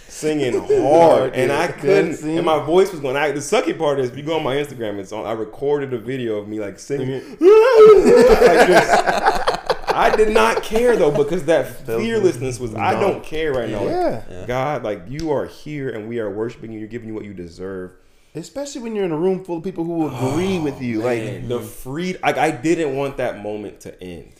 [0.09, 2.14] singing hard, and I couldn't.
[2.16, 2.37] scene.
[2.37, 3.16] And my voice was going.
[3.16, 5.26] I, the sucky part is, if you go on my Instagram, it's on.
[5.26, 7.20] I recorded a video of me like singing.
[7.41, 9.03] Like, just-
[9.89, 12.74] I did not care though because that fearlessness was.
[12.74, 13.80] I don't care right now.
[13.80, 14.22] Like, Yeah.
[14.30, 14.47] Yeah.
[14.47, 16.78] God, like you are here and we are worshiping you.
[16.78, 17.93] You're giving you what you deserve.
[18.37, 21.01] Especially when you're in a room full of people who agree with you.
[21.03, 24.32] Like the free, like I didn't want that moment to end.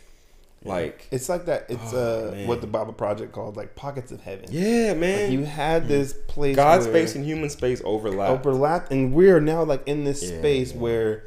[0.65, 1.67] Like, it's like that.
[1.69, 2.47] It's Oh, uh man.
[2.49, 4.47] what the Bible Project called like pockets of heaven.
[4.51, 5.23] yeah, man.
[5.25, 8.31] Like you had this place God's where space and human space overlap.
[8.31, 10.79] Overlap, and we're now like in this Yeah, space yeah.
[10.79, 11.25] where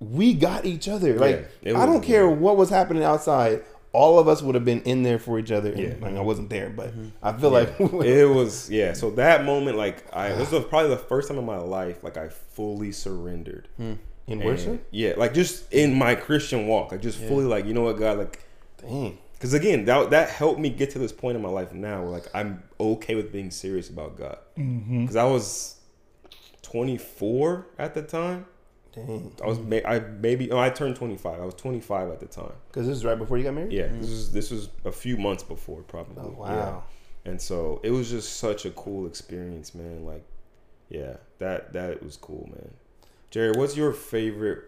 [0.00, 1.14] we got each other.
[1.18, 2.40] Like it I don't care weird.
[2.40, 3.62] what was happening outside.
[3.92, 5.70] All of us would have been in there for each other.
[5.70, 5.88] Yeah.
[5.88, 7.08] And, like, I wasn't there, but mm-hmm.
[7.22, 8.92] I feel like it was yeah.
[8.92, 10.68] So that moment, like I, this was ah.
[10.68, 13.94] probably the first time in my life, like I fully surrendered hmm.
[14.26, 14.86] in And, worship.
[14.90, 18.18] Yeah, like just in my Christian walk, like just fully like you know what God,
[18.18, 18.44] like
[18.78, 19.18] Dang.
[19.32, 22.10] because again that that helped me get to this point in my life now where
[22.10, 25.02] like I'm okay with being serious about God mm-hmm.
[25.02, 25.80] because I was
[26.62, 28.46] 24 at the time.
[28.92, 29.32] Dang.
[29.42, 31.40] I was may I maybe oh, I turned 25.
[31.40, 32.52] I was 25 at the time.
[32.68, 33.72] Because this is right before you got married.
[33.72, 36.22] Yeah, this is this was a few months before probably.
[36.24, 36.56] Oh, Yeah.
[36.56, 36.84] wow.
[37.24, 40.04] And so it was just such a cool experience, man.
[40.04, 40.24] Like,
[40.88, 42.70] yeah, that that was cool, man.
[43.30, 44.64] Jerry, what's your favorite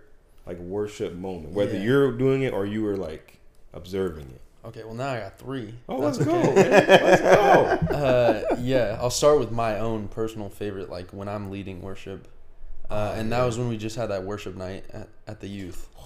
[0.46, 1.54] like worship moment?
[1.54, 1.82] Whether Yeah.
[1.84, 3.38] you're doing it or you were like
[3.72, 4.40] observing it.
[4.64, 5.74] Okay, well now I got three.
[5.88, 6.38] Oh, That's let's go.
[6.38, 6.54] okay.
[6.70, 6.86] man.
[6.86, 7.28] Let's go.
[7.96, 12.28] uh, yeah, I'll start with my own personal favorite, like when I'm leading worship,
[12.92, 15.88] uh, and that was when we just had that worship night at, at the youth.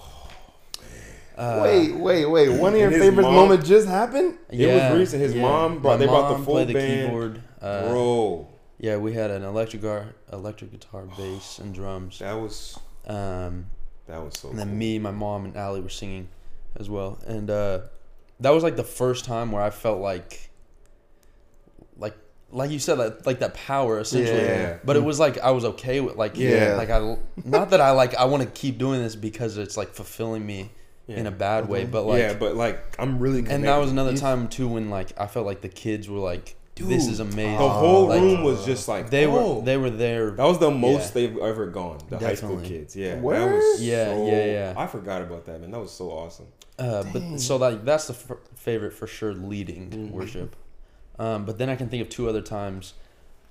[1.37, 2.49] Uh, wait, wait, wait.
[2.59, 4.39] One of your favorite mom- moments just happened.
[4.49, 5.21] Yeah, It was recent.
[5.21, 7.09] His mom brought- My they brought the full played the band.
[7.11, 7.41] keyboard.
[7.61, 8.47] Uh, Bro,
[8.79, 12.17] Yeah, we had an electric guitar, electric guitar, bass, and drums.
[12.19, 13.67] that was Um,
[14.07, 14.77] that was so and then cool.
[14.77, 16.27] me, my mom, and Allie were singing
[16.75, 17.19] as well.
[17.27, 17.81] And uh,
[18.39, 20.46] that was like the first time where I felt like,
[22.49, 24.37] like, like you said, like, like that power essentially.
[24.41, 24.77] Yeah.
[24.83, 26.75] But it was like I was okay with like Yeah.
[26.77, 29.89] like I not that I like I want to keep doing this because it's like
[29.93, 30.71] fulfilling me
[31.07, 34.15] in a bad way, but like yeah, but like I'm really and that was another
[34.17, 37.57] time too when like I felt like the kids were like, Dude, "This is amazing."
[37.57, 39.55] The whole Like, room was just like They oh.
[39.55, 40.31] were they were there.
[40.31, 41.27] That was the most Yeah.
[41.27, 41.99] they've ever gone.
[42.09, 42.95] The high school kids.
[42.95, 43.15] Yeah.
[43.15, 44.73] That was Yeah, so- yeah, yeah.
[44.77, 45.71] I forgot about that, man.
[45.71, 46.47] That was so awesome.
[46.77, 50.11] Uh, but so like that's the f- favorite for sure, leading Mhm.
[50.11, 50.55] worship.
[51.19, 52.93] Um, but then I can think of two other times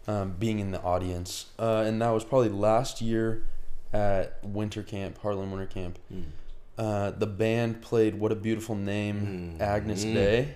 [0.06, 3.42] um, being in the audience, uh, and that was probably last year
[3.92, 5.98] at winter camp, Harlan Winter Camp.
[6.78, 9.60] Uh, the band played "What a Beautiful Name," Mm.
[9.62, 10.14] Agnes Mm.
[10.14, 10.48] Day.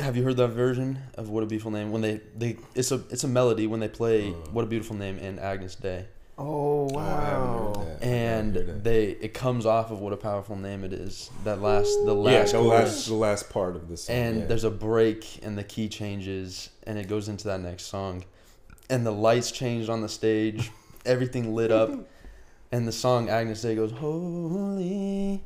[0.00, 1.90] Have you heard that version of "What a Beautiful Name"?
[1.90, 5.18] When they, they it's a it's a melody when they play "What a Beautiful Name"
[5.18, 6.04] and Agnus Dei
[6.40, 7.74] Oh Oh, I wow.
[7.76, 8.06] heard that.
[8.06, 8.84] and I heard that.
[8.84, 12.52] they it comes off of what a powerful name it is that last the last
[12.54, 12.84] yeah, the chorus.
[12.84, 14.14] last the last part of the song.
[14.16, 14.46] and yeah.
[14.46, 18.24] there's a break and the key changes and it goes into that next song
[18.88, 20.70] and the lights changed on the stage
[21.06, 21.90] everything lit up
[22.70, 25.42] and the song Agnus Dei goes holy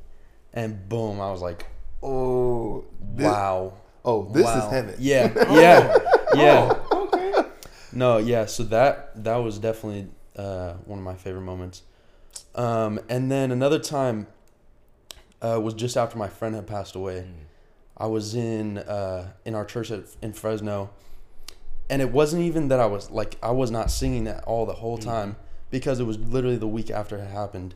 [0.53, 1.67] and boom i was like
[2.05, 2.85] Oh.
[3.15, 3.75] This, wow
[4.05, 4.59] Oh, this Wow.
[4.67, 4.95] is heaven.
[4.99, 5.97] yeah yeah
[6.33, 7.49] oh, yeah okay.
[7.93, 8.47] no, yeah.
[8.47, 11.83] So that that was definitely uh, one of my favorite moments.
[12.55, 14.27] Um, and then another time
[15.41, 17.27] uh, was just after my friend had passed away.
[17.97, 20.91] I was in uh, in our church at, in Fresno,
[21.91, 24.73] and it wasn't even that I was like I was not singing that all the
[24.75, 25.37] whole time
[25.71, 27.75] because it was literally the week after it happened,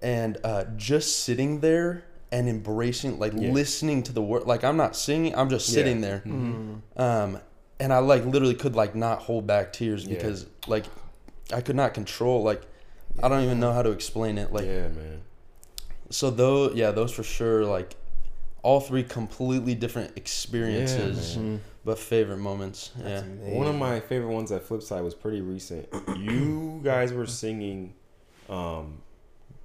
[0.00, 3.50] and uh, just sitting there and embracing like Yeah.
[3.52, 5.74] listening to the word like I'm not singing I'm just Yeah.
[5.74, 6.22] sitting there,
[6.96, 7.38] um,
[7.80, 10.14] and I like literally could like not hold back tears Yeah.
[10.16, 10.84] because like
[11.52, 12.62] I could not control like
[13.22, 15.20] I don't even know how to explain it like yeah, man.
[16.10, 17.96] so though yeah those for sure like
[18.62, 21.60] all three completely different experiences man.
[21.84, 25.86] but favorite moments yeah One of my favorite ones at Flipside was pretty recent.
[26.16, 27.94] You guys were singing
[28.48, 28.98] um,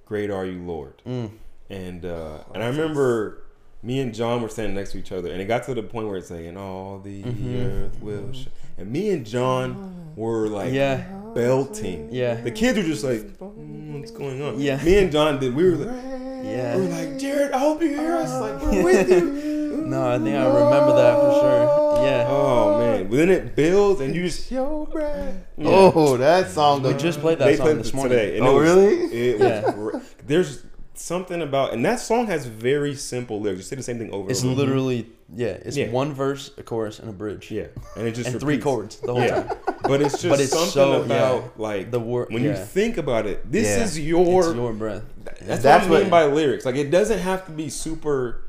[0.04, 1.00] Great Are You Lord.
[1.06, 1.30] Mm.
[1.70, 3.42] And uh, and I remember
[3.82, 6.08] me and John were standing next to each other and it got to the point
[6.08, 7.84] where it's like, and all the Mhm.
[7.86, 8.46] earth will sh-.
[8.76, 12.08] And me and John were like yeah belting.
[12.12, 14.60] yeah The kids were just like, "Mm, what's going on?
[14.60, 14.82] Yeah.
[14.82, 15.54] Me and John did.
[15.54, 16.02] We were like,
[16.44, 18.30] yeah we were like, Jarrod, I hope you hear us.
[18.40, 19.84] Like, we're with you.
[19.86, 23.08] no I think I remember that for sure yeah Oh man.
[23.08, 25.44] But then it builds and you just Yo, Brad.
[25.58, 25.68] Yeah.
[25.94, 26.82] Oh, that song.
[26.82, 28.38] we just played that they song played this morning today.
[28.38, 28.94] and Oh, it was- really?
[29.28, 29.72] It was Yeah.
[29.72, 30.62] gr- there's
[31.00, 33.60] something about and that song has very simple lyrics.
[33.60, 34.30] You say the same thing over.
[34.30, 34.60] it's and over.
[34.60, 35.90] It's literally yeah it's Yeah.
[35.90, 39.12] one verse a chorus and a bridge yeah, and it just and three chords the
[39.14, 41.48] whole Yeah, time but it's just But it's something so- about yeah.
[41.56, 43.50] like the word when you think about it.
[43.50, 43.84] This Yeah.
[43.84, 44.44] is your.
[44.46, 46.64] it's your breath that's, That's what I mean what- by lyrics.
[46.64, 48.42] Like it doesn't have to be super,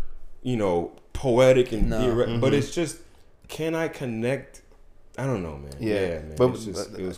[0.44, 2.00] you know, poetic and No.
[2.02, 2.58] theoret- but Mhm.
[2.58, 2.98] it's just
[3.48, 4.62] can I connect?
[5.18, 5.72] I don't know, man.
[5.80, 6.34] Yeah, man.
[6.38, 6.66] but it was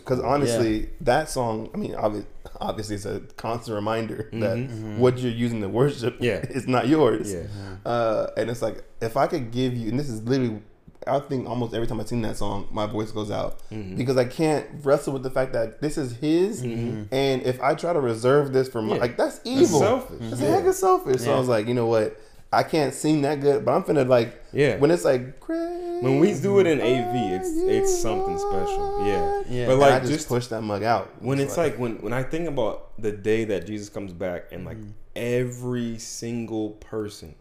[0.04, 0.24] cool.
[0.24, 1.70] honestly, that song.
[1.72, 2.24] I mean, obvi-
[2.60, 4.98] obviously, it's a constant reminder that Mhm.
[4.98, 6.36] what you're using to worship Yeah.
[6.50, 7.32] is not yours.
[7.32, 7.42] yeah,
[7.84, 10.60] Uh, and it's like if I could give you, and this is literally,
[11.06, 13.96] I think almost every time I sing that song, my voice goes out Mhm.
[13.96, 17.08] because I can't wrestle with the fact that this is his, Mhm.
[17.12, 19.00] and if I try to reserve this for my, Yeah.
[19.00, 19.80] like that's That's evil.
[19.80, 20.16] selfish.
[20.32, 20.48] It's Yeah.
[20.56, 21.20] heck of selfish.
[21.22, 22.16] So I was like, you know what?
[22.54, 24.76] I can't sing that good, but I'm finna like yeah.
[24.76, 26.02] when it's like great.
[26.02, 29.06] When we do it in AV, it's it's something special.
[29.06, 29.42] Yeah.
[29.48, 29.66] Yeah.
[29.66, 32.12] But And like I just, just push that mug out when it's like when when
[32.12, 34.90] I think about the day that Jesus comes back and like mm-hmm.
[35.16, 37.34] every single person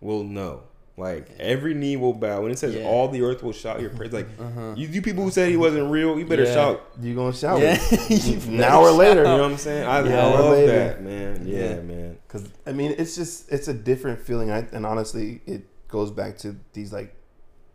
[0.00, 0.62] will know.
[1.00, 2.42] Like every knee will bow.
[2.42, 2.84] When it says Yeah.
[2.84, 5.56] all the earth will shout your praise, like uh-huh you, you people who said he
[5.56, 6.54] wasn't real, you better Yeah.
[6.54, 6.86] shout.
[7.00, 7.78] you gonna shout Yeah.
[8.46, 9.20] an hour later.
[9.22, 9.86] You know what I'm saying?
[9.86, 10.26] I Yeah.
[10.26, 10.72] love Later.
[10.72, 11.42] that, man.
[11.46, 12.18] Yeah, man.
[12.28, 16.38] Because I mean, it's just it's a different feeling, I, and honestly, it goes back
[16.38, 17.14] to these like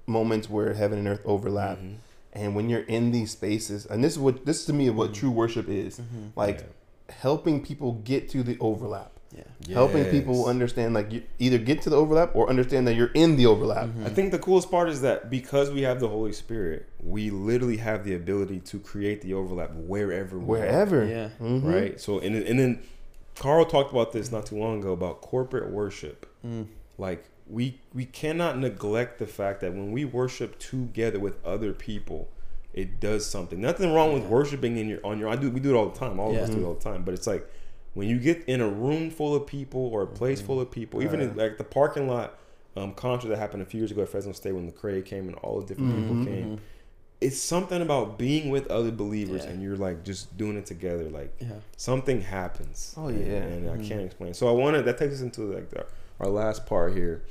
[0.07, 1.95] moments where heaven and earth overlap, Mhm.
[2.33, 5.13] and when you're in these spaces, and this is what this to me is what
[5.13, 6.29] true worship is, Mhm.
[6.35, 6.63] like
[7.09, 11.89] helping people get to the overlap, yeah helping people understand like you either get to
[11.89, 13.87] the overlap or understand that you're in the overlap.
[13.89, 14.05] Mhm.
[14.05, 17.77] I think the coolest part is that because we have the Holy Spirit, we literally
[17.77, 20.61] have the ability to create the overlap wherever we are.
[20.61, 21.29] Wherever, Yeah.
[21.41, 21.63] Mhm.
[21.63, 21.99] right?
[21.99, 22.79] So and and then
[23.35, 26.25] Carl talked about this not too long ago about corporate worship.
[26.45, 26.67] Mm.
[26.97, 32.29] Like we we cannot neglect the fact that when we worship together with other people,
[32.73, 33.59] it does something.
[33.61, 35.97] Nothing wrong with worshiping in your on your I do we do it all the
[35.99, 36.19] time.
[36.19, 37.03] All of us do it all the time.
[37.03, 37.45] But it's like
[37.95, 40.47] when you get in a room full of people or a place Mm-hmm.
[40.47, 42.37] full of people, even in, like the parking lot
[42.77, 45.35] um, concert that happened a few years ago at Fresno State when Lecrae came and
[45.37, 46.01] all the different Mhm.
[46.01, 46.59] people came.
[47.21, 49.51] It's something about being with other believers Yeah.
[49.51, 51.05] and you're like just doing it together.
[51.09, 52.93] Like yeah something happens.
[52.97, 53.33] Oh, And- yeah.
[53.37, 53.87] and, I Mhm.
[53.87, 54.33] can't explain.
[54.33, 55.85] So I wanted that takes us into like the,
[56.19, 57.23] our last part here,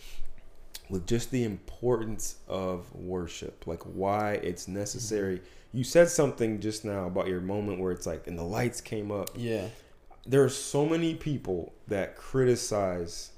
[0.90, 5.36] with just the importance of worship, like why it's necessary.
[5.36, 5.78] Mm-hmm.
[5.78, 9.10] You said something just now about your moment where it's like, and the lights came
[9.10, 9.30] up.
[9.36, 9.68] yeah
[10.26, 13.30] There are so many people that criticize,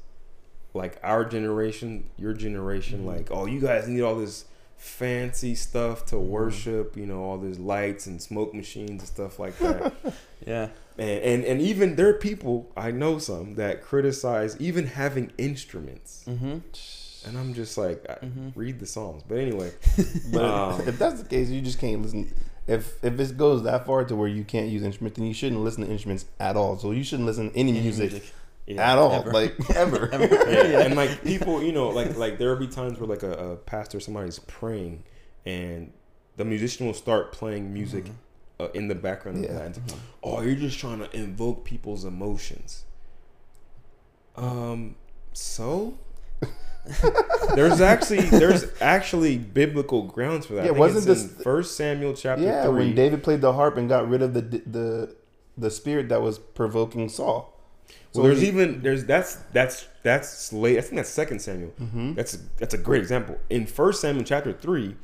[0.74, 3.06] like our generation, your generation, Mhm.
[3.06, 4.44] like, oh, you guys need all this
[4.76, 6.26] fancy stuff to Mhm.
[6.28, 9.92] worship, you know, all these lights and smoke machines and stuff like that.
[10.46, 10.68] yeah
[10.98, 16.24] And, and and even there are people I know some that criticize even having instruments,
[16.28, 16.58] mm-hmm
[17.26, 18.52] and I'm just like, I, Mhm.
[18.54, 19.24] read the Psalms.
[19.26, 19.72] But anyway,
[20.32, 22.30] But Um, if that's the case, you just can't listen.
[22.66, 25.60] If if it goes that far to where you can't use instruments, then you shouldn't
[25.62, 26.76] listen to instruments at all.
[26.76, 28.32] So you shouldn't listen to any, Any music, music.
[28.66, 28.92] yeah.
[28.92, 29.32] at all, Ever.
[29.32, 30.08] like ever.
[30.12, 30.50] Ever.
[30.50, 30.66] Yeah.
[30.66, 30.80] Yeah.
[30.84, 33.56] and like people, you know, like like there will be times where like a, a
[33.56, 35.04] pastor, somebody's praying,
[35.44, 35.92] and
[36.36, 38.06] the musician will start playing music
[38.58, 39.44] uh, in the background.
[39.44, 39.50] Yeah.
[39.50, 39.76] Of that.
[39.92, 39.94] And,
[40.24, 42.84] oh, you're just trying to invoke people's emotions.
[44.36, 44.96] Um.
[45.32, 45.98] So.
[47.54, 50.64] there's actually there's actually biblical grounds for that.
[50.66, 52.72] Yeah, wasn't this- First Samuel chapter yeah, three?
[52.86, 55.14] when David played the harp and got rid of the the
[55.58, 57.52] the spirit that was provoking Saul.
[58.14, 60.78] Well, there's he- even there's that's that's that's late.
[60.78, 61.72] I think that's Second Samuel.
[61.80, 62.14] Mhm.
[62.14, 63.38] That's that's a great example.
[63.50, 64.96] In First Samuel chapter three,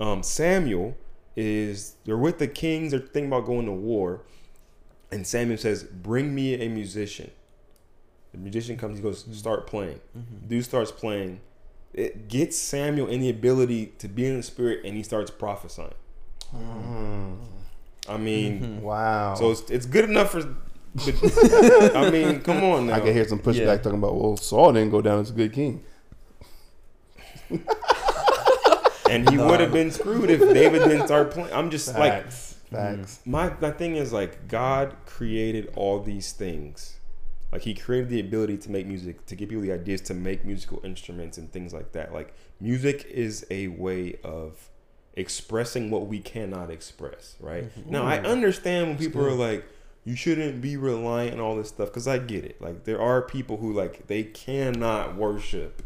[0.00, 0.96] um, Samuel
[1.36, 2.90] is they're with the kings.
[2.92, 4.20] They're thinking about going to war,
[5.10, 7.30] and Samuel says, "Bring me a musician."
[8.32, 8.98] The musician comes.
[8.98, 9.34] He goes, mm-hmm.
[9.34, 10.48] "Start playing." Mm-hmm.
[10.48, 11.40] Dude starts playing.
[11.92, 15.92] It gets Samuel in the ability to be in the spirit, and he starts prophesying.
[16.54, 17.36] Mm.
[18.08, 18.80] I mean, mm-hmm.
[18.80, 19.34] Wow.
[19.34, 20.42] so it's, it's good enough for.
[20.94, 22.94] But, I mean, come on now.
[22.94, 23.76] I can hear some pushback Yeah.
[23.76, 25.82] talking about, well, Saul didn't go down as a good king.
[29.08, 31.52] and he would have been screwed if David didn't start playing.
[31.52, 32.56] I'm just like, Facts.
[32.70, 33.20] Facts.
[33.26, 33.30] Mm.
[33.30, 36.96] my my thing is like God created all these things.
[37.52, 40.44] Like he created the ability to make music, to give people the ideas to make
[40.44, 42.12] musical instruments and things like that.
[42.12, 44.70] Like music is a way of
[45.14, 47.70] expressing what we cannot express, right?
[47.86, 49.66] Now I understand when people are like,
[50.04, 52.60] you shouldn't be reliant on all this stuff because I get it.
[52.60, 55.82] Like there are people who like they cannot worship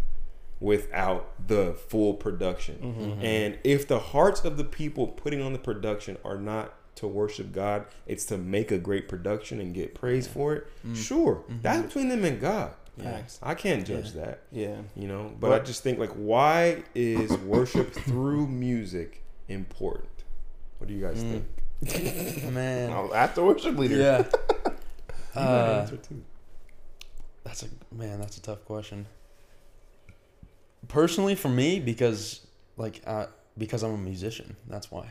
[0.61, 3.19] without the full production.
[3.21, 7.53] And if the hearts of the people putting on the production are not to worship
[7.53, 10.67] God, it's to make a great production and get praise for it.
[10.95, 12.73] Sure, that's between them and God.
[12.99, 13.39] Facts.
[13.43, 14.41] I can't judge that.
[14.51, 14.79] Yeah.
[14.95, 20.09] You know, but I just think like, why is worship through music important?
[20.79, 21.45] What do you guys think?
[22.53, 22.91] Man.
[23.15, 23.97] After worship leader.
[23.97, 24.25] Yeah.
[25.35, 26.23] You Uh, answer too.
[27.45, 28.19] That's a man.
[28.21, 29.05] That's a tough question.
[30.89, 32.47] Personally, for me, because
[32.79, 33.27] like uh,
[33.59, 34.57] because I'm a musician.
[34.69, 35.07] That's why.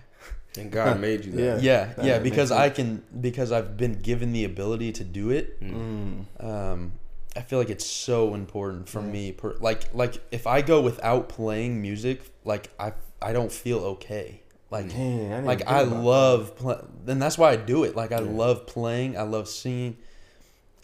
[0.57, 1.41] And God made you that.
[1.41, 1.57] Yeah.
[1.61, 2.19] Yeah, that yeah.
[2.19, 2.51] Because.
[2.51, 5.61] I can because I've been given the ability to do it.
[5.61, 6.43] Mm.
[6.43, 6.93] Um,
[7.35, 9.33] I feel like it's so important for me.
[9.33, 14.41] Per, like like if I go without playing music, like I I don't feel okay.
[14.71, 16.77] Like Dang, I like I love play,
[17.07, 17.95] and that's why I do it.
[17.95, 18.29] Like I Yeah.
[18.31, 19.17] love playing.
[19.17, 19.97] I love singing.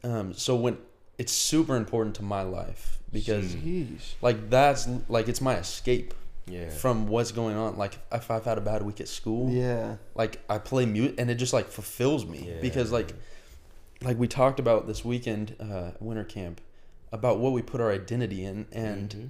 [0.04, 0.78] Um, so when
[1.18, 3.64] it's super important to my life because that.
[3.64, 4.14] Sheesh.
[4.22, 6.14] like that's like it's my escape
[6.48, 6.70] Yeah.
[6.70, 7.78] from what's going on.
[7.78, 9.98] Like if I've had a bad week at school, Yeah.
[10.16, 12.62] like I play mute and it just like fulfills me Yeah.
[12.62, 13.14] because like
[14.04, 16.60] like we talked about this weekend uh, winter camp
[17.12, 19.30] about what we put our identity in and Mhm.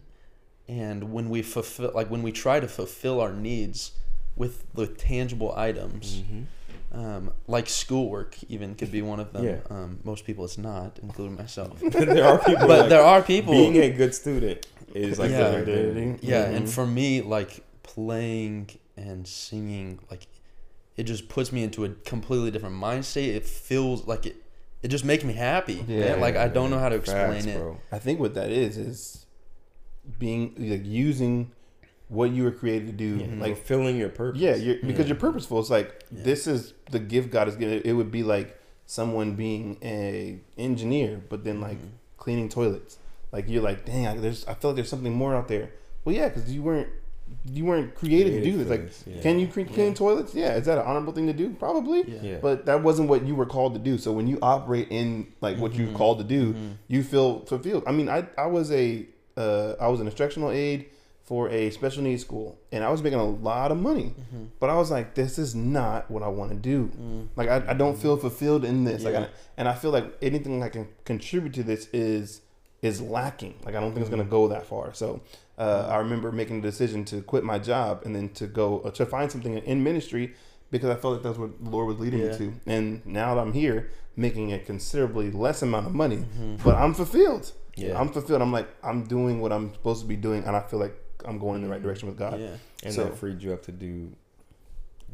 [0.69, 3.91] and when we fulfill like when we try to fulfill our needs
[4.37, 6.45] with the tangible items Mhm.
[6.93, 9.59] Um, like schoolwork even could be one of them Yeah.
[9.69, 13.53] um, most people it's not including myself there are people, but like, there are people
[13.53, 15.37] being a good student is like Yeah.
[15.51, 16.19] their identity.
[16.27, 16.55] Yeah, Mhm.
[16.57, 20.27] and for me, like playing and singing, like
[20.97, 23.33] it just puts me into a completely different mind state.
[23.35, 24.35] It feels like it.
[24.83, 25.85] It just makes me happy.
[25.87, 26.71] Yeah, Yeah, like I don't man.
[26.71, 27.57] know how to explain Facts, it.
[27.57, 27.77] bro.
[27.91, 29.25] I think what that is is
[30.19, 31.51] being like using
[32.11, 33.11] what you were created to do.
[33.25, 34.41] Like Like fulfilling your purpose.
[34.41, 35.05] yeah, you're, because Yeah.
[35.07, 35.59] you're purposeful.
[35.59, 36.23] It's like Yeah.
[36.23, 37.81] this is the gift God has given.
[37.85, 41.89] It would be like someone being a engineer, but then like Mhm.
[42.17, 42.97] cleaning toilets.
[43.31, 45.69] Like you're like, dang, I, there's I feel like there's something more out there.
[46.03, 46.89] Well, yeah, because you weren't
[47.49, 48.67] you weren't created, to do this.
[48.67, 49.21] Like, this, yeah.
[49.21, 49.93] can you clean, Yeah.
[49.93, 50.35] toilets?
[50.35, 51.51] Yeah, is that an honorable thing to do?
[51.51, 51.99] Probably.
[52.05, 52.19] Yeah.
[52.21, 52.37] Yeah.
[52.41, 53.97] But that wasn't what you were called to do.
[53.97, 55.95] So when you operate in like what you're Mhm.
[55.95, 56.71] called to do, Mhm.
[56.89, 57.83] you feel fulfilled.
[57.87, 59.05] I mean, I I was a
[59.37, 60.87] uh, I was an instructional aide
[61.31, 64.13] for a special needs school, and I was making a lot of money.
[64.19, 64.47] Mhm.
[64.59, 66.91] But I was like, this is not what I want to do.
[67.01, 67.27] Mm.
[67.37, 69.05] Like I, I don't feel fulfilled in this.
[69.05, 72.41] Like, I, and I feel like anything I can contribute to this is
[72.81, 73.53] is lacking.
[73.63, 74.93] Like I don't think it's gonna go that far.
[74.93, 75.21] So
[75.57, 78.91] uh, I remember making the decision to quit my job and then to go uh,
[78.91, 80.33] to find something in ministry
[80.69, 82.31] because I felt like that's what the Lord was leading Yeah.
[82.31, 82.53] me to.
[82.65, 86.61] And now that I'm here, making a considerably less amount of money, Mhm.
[86.61, 87.53] but I'm fulfilled.
[87.77, 87.97] Yeah.
[87.97, 88.41] I'm fulfilled.
[88.41, 90.95] I'm like I'm doing what I'm supposed to be doing, and I feel like
[91.27, 92.39] I'm going in the right direction with God.
[92.39, 92.49] Yeah.
[92.83, 94.11] and so- that freed you up to do.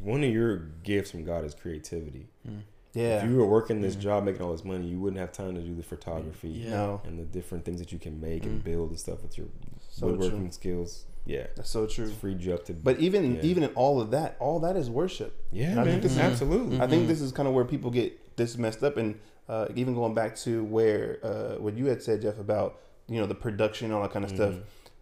[0.02, 2.28] One of your gifts from God is creativity.
[2.48, 2.60] Mm.
[2.94, 3.22] Yeah.
[3.24, 4.00] If you were working this Mhm.
[4.00, 6.70] job, making all this money, you wouldn't have time to do the photography Yeah.
[6.70, 8.64] No, and the different things that you can make and Mm.
[8.64, 9.48] build and stuff with your
[9.90, 10.50] so woodworking true.
[10.52, 11.04] skills.
[11.26, 12.06] Yeah, That's so true.
[12.06, 12.72] it's freed you up to.
[12.72, 13.42] But even Yeah.
[13.42, 15.34] even in all of that, all that is worship.
[15.50, 16.80] yeah, and I man, think this is- absolutely.
[16.80, 17.08] I think Mhm.
[17.08, 19.16] this is kind of where people get this messed up, and
[19.48, 22.78] uh, even going back to where uh, what you had said, Jeff, about
[23.08, 24.54] you know the production, and all that kind of stuff.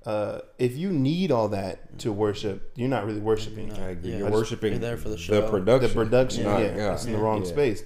[0.07, 3.73] Uh, if you need all that to worship, you're not really worshiping.
[3.73, 4.13] I agree.
[4.13, 4.19] Yeah.
[4.19, 5.41] You're I just- worshiping You're there for the show.
[5.41, 5.89] the production.
[5.89, 6.93] The production, not yeah, God.
[6.95, 7.49] it's in the wrong Yeah.
[7.49, 7.83] space.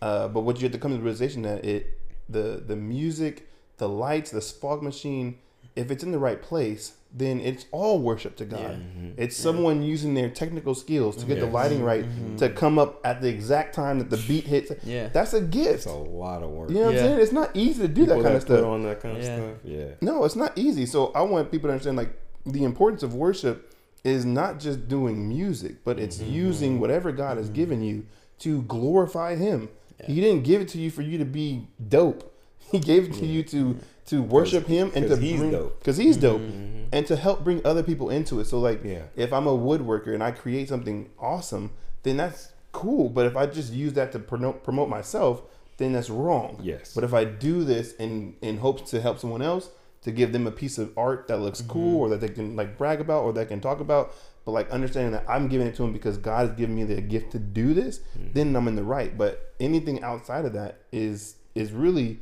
[0.00, 1.98] Uh, but what you have to come to the realization that it,
[2.28, 3.48] the the music,
[3.78, 5.38] the lights, the fog machine,
[5.76, 8.60] if it's in the right place, then it's all worship to God.
[8.60, 8.68] Yeah.
[9.02, 9.12] Mhm.
[9.16, 12.38] It's someone using their technical skills to get the lighting right, Mhm.
[12.38, 14.72] to come up at the exact time that the beat hits.
[14.84, 15.08] Yeah.
[15.12, 15.74] That's a gift.
[15.74, 16.70] It's a lot of work.
[16.70, 17.00] You know what Yeah.
[17.02, 17.20] I'm saying?
[17.20, 18.66] It's not easy to do People that kind of put stuff.
[18.66, 19.36] on that kind of Yeah.
[19.36, 19.54] stuff.
[19.64, 19.84] Yeah.
[20.00, 20.86] No, it's not easy.
[20.86, 22.10] So I want people to understand like
[22.46, 23.72] the importance of worship
[24.02, 26.32] is not just doing music, but it's Mm-hmm.
[26.32, 28.04] using whatever God has given you
[28.40, 29.68] to glorify Him.
[30.00, 30.06] Yeah.
[30.06, 32.30] He didn't give it to you for you to be dope.
[32.74, 35.78] He gave it to you to to worship Him and to he's bring, dope.
[35.78, 36.86] Because He's dope, Mhm.
[36.92, 38.46] and to help bring other people into it.
[38.46, 39.02] So like, Yeah.
[39.16, 41.70] if I'm a woodworker and I create something awesome,
[42.02, 43.08] then that's cool.
[43.08, 45.42] But if I just use that to promote promote myself,
[45.76, 46.58] then that's wrong.
[46.62, 46.92] Yes.
[46.94, 49.70] But if I do this in in hopes to help someone else,
[50.02, 52.76] to give them a piece of art that looks cool or that they can like
[52.76, 54.12] brag about or that can talk about,
[54.44, 57.00] but like understanding that I'm giving it to them because God has given me the
[57.00, 58.00] gift to do this,
[58.34, 59.16] then I'm in the right.
[59.16, 62.18] But anything outside of that is is really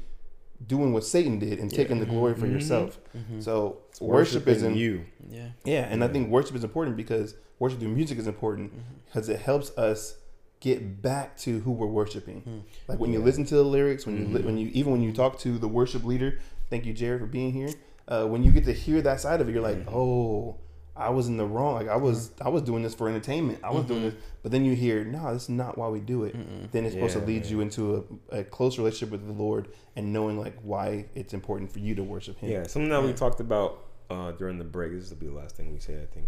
[0.66, 2.54] doing what Satan did and taking the glory for mm-hmm.
[2.54, 2.98] yourself.
[3.16, 3.40] Mm-hmm.
[3.40, 5.04] So worship is in you.
[5.28, 5.48] Yeah.
[5.64, 8.94] yeah, and I think worship is important because worship through music is important mm-hmm.
[9.06, 10.16] because it helps us
[10.60, 12.40] get back to who we're worshiping.
[12.42, 12.58] Hmm.
[12.86, 15.38] Like when you listen to the lyrics, when you when you even when you talk
[15.40, 16.38] to the worship leader.
[16.70, 17.68] Thank you, Jarrod, for being here.
[18.08, 20.56] Uh, when you get to hear that side of it, you're like, oh,
[20.95, 21.74] I was in the wrong.
[21.74, 23.61] Like I was I was doing this for entertainment.
[23.64, 26.24] I was doing this, but then you hear, no, this is not why we do
[26.24, 26.36] it.
[26.72, 27.51] Then it's supposed to lead man.
[27.51, 31.72] you into a, a close relationship with the Lord and knowing like why it's important
[31.72, 32.51] for you to worship Him.
[32.51, 34.93] Yeah, something that we talked about uh, during the break.
[34.93, 36.26] This will be the last thing we say, I think.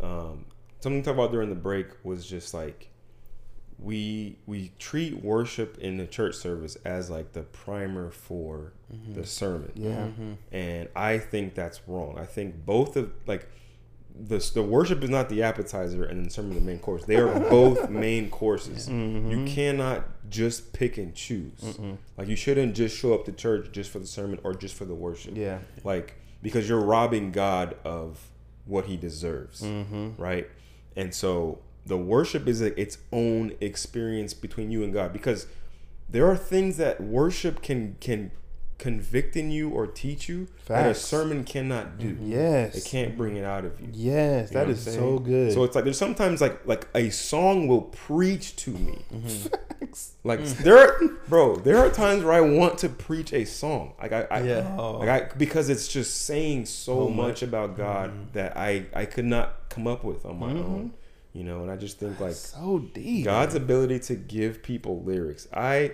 [0.00, 0.46] Um,
[0.78, 2.90] something we talked about during the break was just like
[3.78, 8.72] we we treat worship in the church service as like the primer for
[9.08, 9.72] the sermon.
[9.74, 10.06] Yeah.
[10.52, 12.16] and I think that's wrong.
[12.16, 13.48] I think both of like
[14.14, 17.04] the the worship is not the appetizer and then the sermon the main course.
[17.04, 18.88] They are both main courses.
[18.88, 19.30] Mm-hmm.
[19.30, 21.78] You cannot just pick and choose.
[22.16, 24.84] Like you shouldn't just show up to church just for the sermon or just for
[24.84, 25.36] the worship.
[25.36, 25.58] Yeah.
[25.82, 28.28] Like because you're robbing God of
[28.66, 30.10] what He deserves, mm-hmm.
[30.16, 30.48] right?
[30.96, 35.46] And so the worship is its own experience between you and God because
[36.08, 38.30] there are things that worship can can
[38.84, 42.16] convict in you or teach you that a sermon cannot do.
[42.20, 42.74] Yes.
[42.76, 43.88] It can't bring it out of you.
[43.92, 45.52] Yes, You know that what is I'm so good.
[45.54, 48.98] So it's like there's sometimes like like a song will preach to me.
[49.12, 49.54] Mm-hmm.
[50.24, 50.56] Like Mm.
[50.66, 50.92] there, are,
[51.28, 53.92] bro, there are times where I want to preach a song.
[54.02, 54.74] Like I, I Yeah.
[54.76, 57.16] like I because it's just saying so So much.
[57.28, 58.32] much about God Mm-hmm.
[58.32, 60.92] that I I could not come up with on my own.
[61.32, 63.24] You know, and I just think like so deep.
[63.24, 65.46] God's ability to give people lyrics.
[65.52, 65.92] I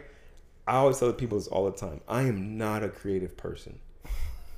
[0.71, 2.01] I always tell people this all the time.
[2.07, 3.81] I am not a creative person.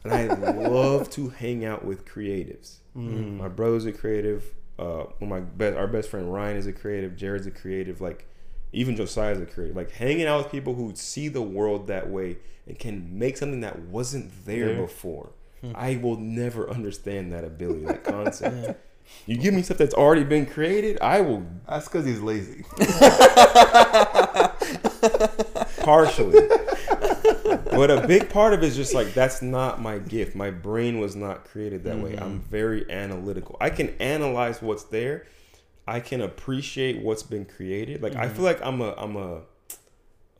[0.04, 2.76] And I love to hang out with creatives.
[2.94, 3.38] Mm.
[3.38, 4.44] My brother's a creative.
[4.78, 7.16] Uh, my best, our best friend Ryan is a creative.
[7.16, 8.02] Jarrod's a creative.
[8.02, 8.26] Like,
[8.74, 9.74] even Josiah's a creative.
[9.74, 12.36] Like, hanging out with people who see the world that way
[12.66, 14.82] and can make something that wasn't there There.
[14.82, 15.30] before.
[15.74, 18.84] I will never understand that ability, that concept.
[19.26, 22.64] You give me stuff that's already been created, I will That's because he's lazy.
[25.82, 26.48] partially.
[27.70, 30.34] but a big part of it is just like that's not my gift.
[30.34, 32.16] My brain was not created that way.
[32.16, 32.50] I'm mm-hmm.
[32.50, 33.56] very analytical.
[33.60, 35.26] I can analyze what's there.
[35.86, 38.02] I can appreciate what's been created.
[38.02, 38.44] Like I feel mm-hmm.
[38.44, 39.42] like I'm a I'm a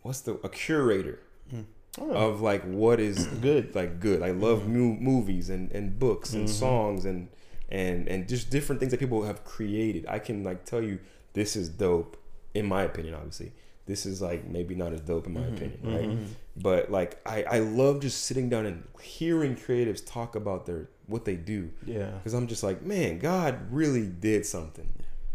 [0.03, 1.21] what's the a curator
[1.53, 1.65] mm.
[2.01, 2.11] oh.
[2.11, 3.75] of like what is Good.
[3.75, 4.23] like good.
[4.23, 4.73] I love mm-hmm.
[4.73, 7.29] mu- movies and and books and songs and
[7.69, 10.07] and and just different things that people have created.
[10.09, 10.99] I can like tell you
[11.33, 12.17] this is dope
[12.55, 13.53] in my opinion obviously.
[13.87, 16.09] This is like maybe not as dope in my mm-hmm, opinion, mm-hmm, right?
[16.09, 16.25] Mm-hmm.
[16.57, 21.25] But like I I love just sitting down and hearing creatives talk about their what
[21.25, 22.11] they do Yeah.
[22.11, 24.89] because I'm just like, man, God really did something.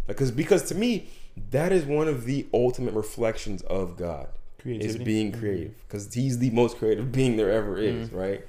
[0.07, 1.09] Like, cause because to me,
[1.51, 4.29] that is one of the ultimate reflections of God.
[4.65, 8.15] Is being creative because He's the most creative being there ever is, mm.
[8.15, 8.45] right?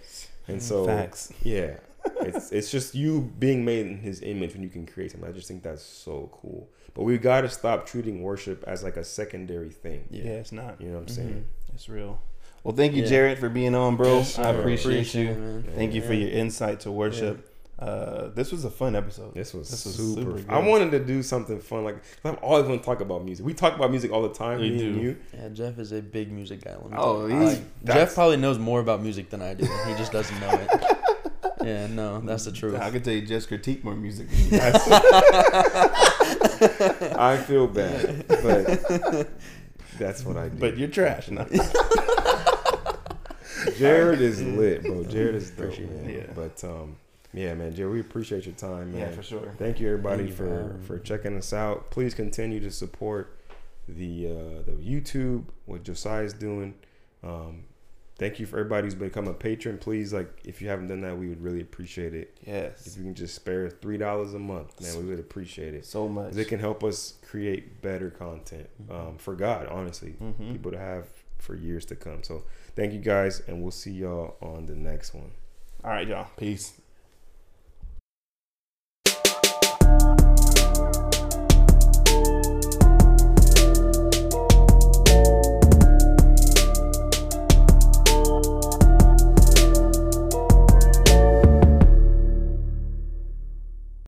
[0.49, 1.33] And so, Facts.
[1.45, 1.77] yeah,
[2.23, 5.29] it's it's just you being made in His image when you can create something.
[5.29, 6.69] I just think that's so cool.
[6.95, 10.05] But we got to stop treating worship as like a secondary thing.
[10.11, 10.81] Yeah, it's not.
[10.81, 11.45] You know what I'm saying?
[11.75, 12.21] It's real.
[12.65, 13.09] Well, thank you, Yeah.
[13.09, 14.19] Jarrod, for being on, bro.
[14.19, 15.35] Yes, I appreciate, Appreciate you.
[15.35, 15.65] man.
[15.77, 17.45] Thank you for your insight to worship.
[17.79, 19.33] Uh, this was a fun episode.
[19.35, 20.21] This was, This was super.
[20.23, 20.51] super fun.
[20.53, 21.85] I wanted to do something fun.
[21.85, 23.47] Like I'm always want to talk about music.
[23.47, 24.59] We talk about music all the time.
[24.59, 25.01] We me and do.
[25.01, 25.17] you.
[25.33, 26.73] Yeah, Jeff is a big music guy.
[26.73, 27.41] Let me Oh, tell you.
[27.43, 29.65] he's- Like, that's- Jeff probably knows more about music than I do.
[29.65, 30.99] He just doesn't know it.
[31.65, 32.75] yeah, no, that's the truth.
[32.81, 34.29] I could tell you just critique more music.
[34.31, 34.75] Than you guys.
[37.17, 39.29] I feel bad, but
[39.99, 40.59] that's what I do.
[40.59, 41.29] but you're trash.
[41.31, 41.45] No.
[43.77, 45.05] Jarrod is lit, bro.
[45.05, 46.09] Jarrod is dope, man.
[46.09, 46.27] Yeah.
[46.35, 46.97] But um,
[47.33, 49.01] yeah, man, Jarrod, we appreciate your time, man.
[49.01, 49.53] yeah, for sure.
[49.59, 51.91] Thank you everybody Thank you for for for checking us out.
[51.91, 53.37] Please continue to support
[53.89, 56.75] the uh, the YouTube what Josiah's doing.
[57.23, 57.65] Um,
[58.19, 59.79] thank you for everybody who's become a patron.
[59.79, 62.37] Please, like, if you haven't done that, we would really appreciate it.
[62.47, 62.87] Yes.
[62.87, 65.87] If you can just spare three dollars a month, man, we would appreciate it.
[65.87, 66.37] So much.
[66.37, 70.53] it can help us create better content um, for God, honestly, Mhm.
[70.53, 71.07] people to have
[71.39, 72.23] for years to come.
[72.25, 75.31] So, thank you guys, and we'll see y'all on the next one.
[75.85, 76.27] All right, y'all.
[76.37, 76.73] Peace.